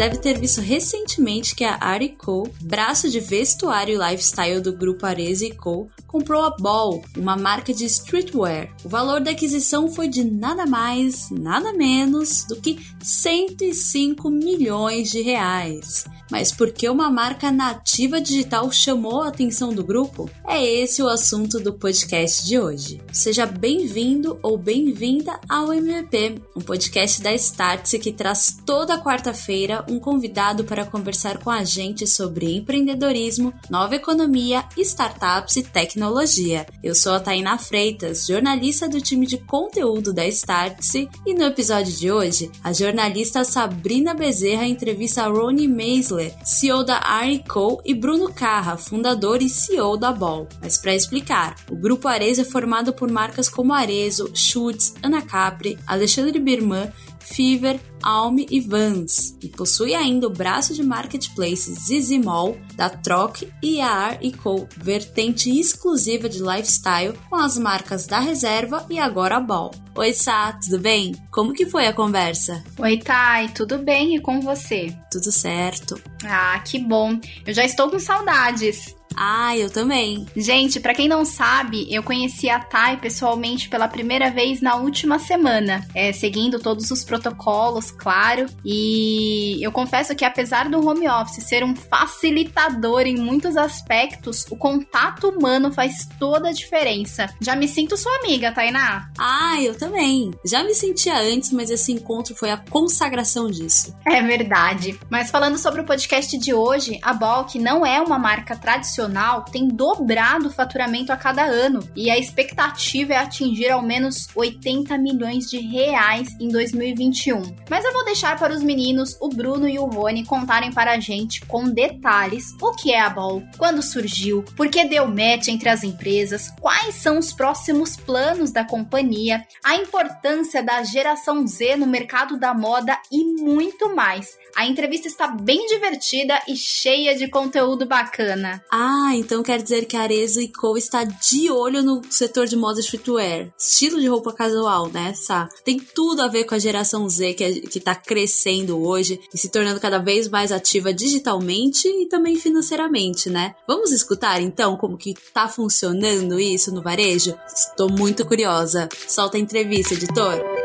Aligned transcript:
deve 0.00 0.16
ter 0.16 0.38
visto 0.38 0.62
recentemente 0.62 1.54
que 1.54 1.62
a 1.62 1.76
Ari 1.78 2.16
braço 2.62 3.10
de 3.10 3.20
vestuário 3.20 3.94
e 3.94 4.10
lifestyle 4.10 4.58
do 4.58 4.72
grupo 4.72 5.04
Arezzo 5.04 5.54
Co, 5.56 5.88
comprou 6.06 6.42
a 6.42 6.56
Ball, 6.58 7.02
uma 7.18 7.36
marca 7.36 7.74
de 7.74 7.84
streetwear. 7.84 8.74
O 8.82 8.88
valor 8.88 9.20
da 9.20 9.32
aquisição 9.32 9.88
foi 9.88 10.08
de 10.08 10.24
nada 10.24 10.64
mais, 10.64 11.28
nada 11.30 11.74
menos 11.74 12.46
do 12.48 12.56
que 12.56 12.80
105 12.98 14.30
milhões 14.30 15.10
de 15.10 15.20
reais. 15.20 16.06
Mas 16.30 16.52
por 16.52 16.70
que 16.70 16.88
uma 16.88 17.10
marca 17.10 17.50
nativa 17.50 18.20
digital 18.20 18.70
chamou 18.70 19.22
a 19.22 19.28
atenção 19.28 19.74
do 19.74 19.82
grupo? 19.82 20.30
É 20.46 20.64
esse 20.64 21.02
o 21.02 21.08
assunto 21.08 21.58
do 21.58 21.72
podcast 21.72 22.46
de 22.46 22.58
hoje. 22.58 23.00
Seja 23.12 23.44
bem-vindo 23.46 24.38
ou 24.42 24.56
bem-vinda 24.56 25.40
ao 25.48 25.72
MVP, 25.72 26.40
um 26.56 26.60
podcast 26.60 27.20
da 27.20 27.34
Startse 27.34 27.98
que 27.98 28.12
traz 28.12 28.56
toda 28.64 29.02
quarta-feira 29.02 29.84
um 29.90 29.98
convidado 29.98 30.64
para 30.64 30.86
conversar 30.86 31.38
com 31.38 31.50
a 31.50 31.64
gente 31.64 32.06
sobre 32.06 32.56
empreendedorismo, 32.56 33.52
nova 33.68 33.96
economia, 33.96 34.64
startups 34.76 35.56
e 35.56 35.62
tecnologia. 35.62 36.66
Eu 36.82 36.94
sou 36.94 37.12
a 37.12 37.20
Tainá 37.20 37.58
Freitas, 37.58 38.26
jornalista 38.26 38.88
do 38.88 39.00
time 39.00 39.26
de 39.26 39.38
conteúdo 39.38 40.12
da 40.12 40.26
Startse, 40.26 41.08
e 41.26 41.34
no 41.34 41.44
episódio 41.44 41.92
de 41.92 42.10
hoje, 42.10 42.50
a 42.62 42.72
jornalista 42.72 43.44
Sabrina 43.44 44.14
Bezerra 44.14 44.66
entrevista 44.66 45.26
Ronnie 45.26 45.68
Meisler 45.68 46.34
CEO 46.44 46.84
da 46.84 47.00
Co, 47.48 47.80
e 47.84 47.94
Bruno 47.94 48.32
Carra, 48.32 48.76
fundador 48.76 49.42
e 49.42 49.48
CEO 49.48 49.96
da 49.96 50.12
Ball. 50.12 50.46
Mas 50.60 50.78
para 50.78 50.94
explicar, 50.94 51.56
o 51.70 51.76
grupo 51.76 52.06
Arezzo 52.06 52.42
é 52.42 52.44
formado 52.44 52.92
por 52.92 53.10
marcas 53.10 53.48
como 53.48 53.72
Arezzo, 53.72 54.30
Schutz, 54.34 54.94
Ana 55.02 55.22
Capri, 55.22 55.78
Alexandre 55.86 56.38
Birman 56.38 56.90
Fever, 57.20 57.80
Alme 58.02 58.46
e 58.50 58.60
Vans, 58.60 59.36
e 59.42 59.48
possui 59.48 59.94
ainda 59.94 60.26
o 60.26 60.30
braço 60.30 60.74
de 60.74 60.82
marketplace 60.82 61.74
Zizimol, 61.74 62.58
da 62.74 62.88
Troc 62.88 63.42
e 63.62 63.80
a 63.80 63.88
Ar 63.88 64.18
Co, 64.42 64.66
vertente 64.76 65.50
exclusiva 65.50 66.28
de 66.28 66.42
lifestyle 66.42 67.16
com 67.28 67.36
as 67.36 67.58
marcas 67.58 68.06
da 68.06 68.18
Reserva 68.18 68.86
e 68.90 68.98
agora 68.98 69.36
a 69.36 69.40
Ball. 69.40 69.70
Oi, 69.94 70.12
Sá, 70.12 70.52
tudo 70.52 70.78
bem? 70.78 71.14
Como 71.30 71.52
que 71.52 71.66
foi 71.66 71.86
a 71.86 71.92
conversa? 71.92 72.64
Oi, 72.78 72.96
Thay, 72.98 73.48
tudo 73.50 73.78
bem 73.78 74.16
e 74.16 74.20
com 74.20 74.40
você? 74.40 74.96
Tudo 75.10 75.30
certo. 75.30 76.00
Ah, 76.24 76.58
que 76.60 76.78
bom. 76.78 77.18
Eu 77.46 77.52
já 77.52 77.64
estou 77.64 77.90
com 77.90 77.98
saudades. 77.98 78.94
Ah, 79.22 79.54
eu 79.54 79.68
também. 79.68 80.24
Gente, 80.34 80.80
para 80.80 80.94
quem 80.94 81.06
não 81.06 81.26
sabe, 81.26 81.86
eu 81.94 82.02
conheci 82.02 82.48
a 82.48 82.58
Thay 82.58 82.96
pessoalmente 82.96 83.68
pela 83.68 83.86
primeira 83.86 84.30
vez 84.30 84.62
na 84.62 84.76
última 84.76 85.18
semana, 85.18 85.86
é, 85.94 86.10
seguindo 86.10 86.58
todos 86.58 86.90
os 86.90 87.04
protocolos, 87.04 87.90
claro. 87.90 88.46
E 88.64 89.62
eu 89.62 89.70
confesso 89.70 90.16
que 90.16 90.24
apesar 90.24 90.70
do 90.70 90.82
home 90.82 91.06
office 91.06 91.44
ser 91.44 91.62
um 91.62 91.76
facilitador 91.76 93.02
em 93.02 93.18
muitos 93.18 93.58
aspectos, 93.58 94.46
o 94.48 94.56
contato 94.56 95.28
humano 95.28 95.70
faz 95.70 96.08
toda 96.18 96.48
a 96.48 96.52
diferença. 96.52 97.28
Já 97.42 97.54
me 97.54 97.68
sinto 97.68 97.98
sua 97.98 98.16
amiga, 98.20 98.50
Tainá. 98.50 99.10
Ah, 99.18 99.60
eu 99.60 99.76
também. 99.76 100.30
Já 100.46 100.64
me 100.64 100.74
sentia 100.74 101.18
antes, 101.18 101.52
mas 101.52 101.68
esse 101.68 101.92
encontro 101.92 102.34
foi 102.34 102.50
a 102.50 102.56
consagração 102.56 103.50
disso. 103.50 103.94
É 104.06 104.22
verdade. 104.22 104.98
Mas 105.10 105.30
falando 105.30 105.58
sobre 105.58 105.82
o 105.82 105.84
podcast 105.84 106.38
de 106.38 106.54
hoje, 106.54 106.98
a 107.02 107.20
que 107.44 107.58
não 107.58 107.84
é 107.84 108.00
uma 108.00 108.18
marca 108.18 108.56
tradicional 108.56 109.09
nacional 109.10 109.44
tem 109.44 109.68
dobrado 109.68 110.48
o 110.48 110.50
faturamento 110.50 111.12
a 111.12 111.16
cada 111.16 111.44
ano 111.44 111.80
e 111.94 112.10
a 112.10 112.18
expectativa 112.18 113.12
é 113.12 113.16
atingir 113.16 113.70
ao 113.70 113.82
menos 113.82 114.28
80 114.34 114.96
milhões 114.98 115.50
de 115.50 115.58
reais 115.58 116.28
em 116.40 116.48
2021. 116.48 117.42
Mas 117.68 117.84
eu 117.84 117.92
vou 117.92 118.04
deixar 118.04 118.38
para 118.38 118.54
os 118.54 118.62
meninos, 118.62 119.16
o 119.20 119.28
Bruno 119.28 119.68
e 119.68 119.78
o 119.78 119.84
Rony, 119.84 120.24
contarem 120.24 120.72
para 120.72 120.92
a 120.92 121.00
gente 121.00 121.44
com 121.46 121.64
detalhes 121.64 122.54
o 122.60 122.72
que 122.72 122.92
é 122.92 123.00
a 123.00 123.10
Ball, 123.10 123.42
quando 123.58 123.82
surgiu, 123.82 124.44
por 124.56 124.68
que 124.68 124.84
deu 124.84 125.06
match 125.06 125.48
entre 125.48 125.68
as 125.68 125.82
empresas, 125.82 126.52
quais 126.60 126.94
são 126.94 127.18
os 127.18 127.32
próximos 127.32 127.96
planos 127.96 128.52
da 128.52 128.64
companhia, 128.64 129.44
a 129.64 129.76
importância 129.76 130.62
da 130.62 130.82
geração 130.82 131.46
Z 131.46 131.76
no 131.76 131.86
mercado 131.86 132.38
da 132.38 132.54
moda 132.54 132.96
e 133.10 133.24
muito 133.42 133.94
mais. 133.94 134.38
A 134.56 134.66
entrevista 134.66 135.08
está 135.08 135.28
bem 135.28 135.66
divertida 135.66 136.40
e 136.46 136.56
cheia 136.56 137.16
de 137.16 137.28
conteúdo 137.28 137.86
bacana. 137.86 138.62
Ah, 138.70 138.89
então 139.14 139.42
quer 139.42 139.62
dizer 139.62 139.86
que 139.86 139.96
a 139.96 140.02
Arezzo 140.02 140.40
Co 140.58 140.76
está 140.76 141.04
de 141.04 141.50
olho 141.50 141.82
no 141.82 142.02
setor 142.10 142.46
de 142.46 142.56
moda 142.56 142.80
streetwear. 142.80 143.52
Estilo 143.58 144.00
de 144.00 144.06
roupa 144.06 144.32
casual, 144.32 144.88
né, 144.88 145.12
Sá? 145.14 145.48
Tem 145.64 145.78
tudo 145.78 146.22
a 146.22 146.28
ver 146.28 146.44
com 146.44 146.54
a 146.54 146.58
geração 146.58 147.08
Z 147.08 147.34
que, 147.34 147.44
é, 147.44 147.52
que 147.60 147.80
tá 147.80 147.94
crescendo 147.94 148.80
hoje 148.80 149.20
e 149.32 149.38
se 149.38 149.50
tornando 149.50 149.80
cada 149.80 149.98
vez 149.98 150.28
mais 150.28 150.52
ativa 150.52 150.92
digitalmente 150.92 151.88
e 151.88 152.06
também 152.06 152.36
financeiramente, 152.36 153.28
né? 153.28 153.54
Vamos 153.66 153.92
escutar 153.92 154.40
então 154.40 154.76
como 154.76 154.96
que 154.96 155.14
tá 155.32 155.48
funcionando 155.48 156.38
isso 156.38 156.72
no 156.74 156.82
varejo? 156.82 157.34
Estou 157.46 157.90
muito 157.90 158.24
curiosa. 158.24 158.88
Solta 159.08 159.36
a 159.36 159.40
entrevista, 159.40 159.94
editor. 159.94 160.59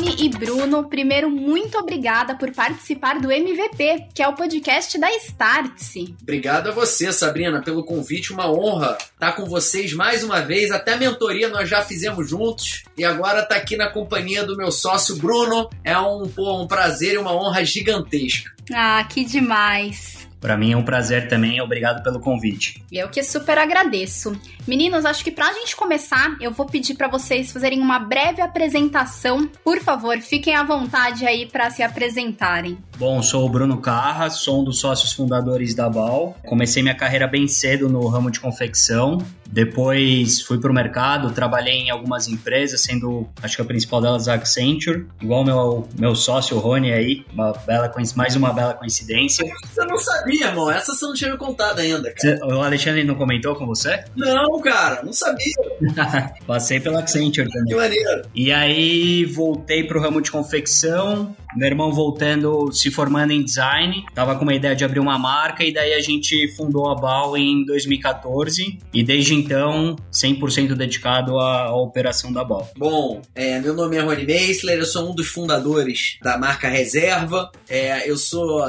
E 0.00 0.28
Bruno, 0.28 0.88
primeiro, 0.88 1.28
muito 1.28 1.76
obrigada 1.76 2.36
por 2.36 2.52
participar 2.52 3.18
do 3.18 3.32
MVP, 3.32 4.06
que 4.14 4.22
é 4.22 4.28
o 4.28 4.34
podcast 4.34 4.96
da 4.96 5.10
Startse. 5.16 6.14
Obrigado 6.22 6.68
a 6.68 6.72
você, 6.72 7.12
Sabrina, 7.12 7.60
pelo 7.60 7.84
convite. 7.84 8.32
Uma 8.32 8.48
honra 8.48 8.96
estar 8.96 9.32
com 9.32 9.44
vocês 9.44 9.92
mais 9.92 10.22
uma 10.22 10.40
vez. 10.40 10.70
Até 10.70 10.92
a 10.92 10.96
mentoria 10.96 11.48
nós 11.48 11.68
já 11.68 11.82
fizemos 11.82 12.30
juntos 12.30 12.84
e 12.96 13.04
agora 13.04 13.44
tá 13.44 13.56
aqui 13.56 13.76
na 13.76 13.88
companhia 13.88 14.44
do 14.44 14.56
meu 14.56 14.70
sócio 14.70 15.16
Bruno. 15.16 15.68
É 15.82 15.98
um, 15.98 16.28
pô, 16.28 16.62
um 16.62 16.68
prazer 16.68 17.14
e 17.14 17.18
uma 17.18 17.34
honra 17.34 17.64
gigantesca. 17.64 18.52
Ah, 18.72 19.02
que 19.04 19.24
demais. 19.24 20.17
Para 20.40 20.56
mim 20.56 20.72
é 20.72 20.76
um 20.76 20.84
prazer 20.84 21.28
também, 21.28 21.60
obrigado 21.60 22.02
pelo 22.02 22.20
convite. 22.20 22.82
Eu 22.90 23.08
que 23.08 23.22
super 23.22 23.58
agradeço. 23.58 24.38
Meninos, 24.66 25.04
acho 25.04 25.24
que 25.24 25.30
pra 25.30 25.52
gente 25.52 25.74
começar, 25.74 26.36
eu 26.40 26.52
vou 26.52 26.66
pedir 26.66 26.94
para 26.94 27.08
vocês 27.08 27.50
fazerem 27.52 27.80
uma 27.80 27.98
breve 27.98 28.40
apresentação. 28.40 29.48
Por 29.64 29.80
favor, 29.80 30.18
fiquem 30.20 30.54
à 30.54 30.62
vontade 30.62 31.26
aí 31.26 31.46
para 31.46 31.70
se 31.70 31.82
apresentarem. 31.82 32.78
Bom, 32.98 33.22
sou 33.22 33.46
o 33.46 33.48
Bruno 33.48 33.80
Carra, 33.80 34.30
sou 34.30 34.60
um 34.60 34.64
dos 34.64 34.80
sócios 34.80 35.12
fundadores 35.12 35.74
da 35.74 35.88
Bal. 35.88 36.36
Comecei 36.44 36.82
minha 36.82 36.94
carreira 36.94 37.26
bem 37.26 37.46
cedo 37.46 37.88
no 37.88 38.06
ramo 38.08 38.30
de 38.30 38.40
confecção. 38.40 39.18
Depois 39.50 40.42
fui 40.42 40.58
para 40.58 40.70
o 40.70 40.74
mercado, 40.74 41.30
trabalhei 41.30 41.74
em 41.74 41.90
algumas 41.90 42.28
empresas, 42.28 42.82
sendo 42.82 43.26
acho 43.42 43.56
que 43.56 43.62
a 43.62 43.64
principal 43.64 44.00
delas 44.00 44.28
a 44.28 44.34
Accenture, 44.34 45.06
igual 45.22 45.42
meu 45.42 45.88
meu 45.98 46.14
sócio 46.14 46.58
Rony 46.58 46.92
aí, 46.92 47.24
uma 47.32 47.52
bela 47.52 47.90
mais 48.14 48.36
uma 48.36 48.52
bela 48.52 48.74
coincidência. 48.74 49.46
Você 49.64 49.84
não 49.86 49.96
sabia, 49.96 50.27
irmão? 50.34 50.70
Essa 50.70 50.92
você 50.92 51.06
não 51.06 51.14
tinha 51.14 51.30
me 51.32 51.38
contado 51.38 51.80
ainda, 51.80 52.12
cara. 52.12 52.46
o 52.46 52.62
Alexandre 52.62 53.04
não 53.04 53.14
comentou 53.14 53.54
com 53.54 53.66
você? 53.66 54.04
Não, 54.16 54.60
cara, 54.60 55.02
não 55.02 55.12
sabia. 55.12 55.52
Passei 56.46 56.80
pela 56.80 57.00
Accenture 57.00 57.48
também. 57.48 57.66
Que 57.68 57.74
maneiro. 57.74 58.22
E 58.34 58.52
aí 58.52 59.24
voltei 59.24 59.84
pro 59.84 60.00
ramo 60.00 60.20
de 60.20 60.30
confecção, 60.30 61.34
meu 61.58 61.66
irmão 61.66 61.92
voltando, 61.92 62.70
se 62.72 62.88
formando 62.88 63.32
em 63.32 63.42
design, 63.42 64.06
tava 64.14 64.36
com 64.36 64.44
uma 64.44 64.54
ideia 64.54 64.76
de 64.76 64.84
abrir 64.84 65.00
uma 65.00 65.18
marca 65.18 65.64
e 65.64 65.72
daí 65.72 65.92
a 65.92 66.00
gente 66.00 66.46
fundou 66.56 66.88
a 66.88 66.94
Bal 66.94 67.36
em 67.36 67.64
2014 67.64 68.78
e 68.94 69.02
desde 69.02 69.34
então 69.34 69.96
100% 70.12 70.74
dedicado 70.74 71.36
à, 71.36 71.64
à, 71.64 71.76
operação 71.76 72.32
da 72.32 72.44
Bal. 72.44 72.70
Bom, 72.76 73.20
é, 73.34 73.58
meu 73.58 73.74
nome 73.74 73.96
é 73.96 74.00
Rony 74.00 74.24
Meissler, 74.24 74.78
eu 74.78 74.86
sou 74.86 75.10
um 75.10 75.14
dos 75.14 75.26
fundadores 75.26 76.16
da 76.22 76.38
marca 76.38 76.68
Reserva. 76.68 77.50
É, 77.68 78.08
eu 78.08 78.16
sou 78.16 78.62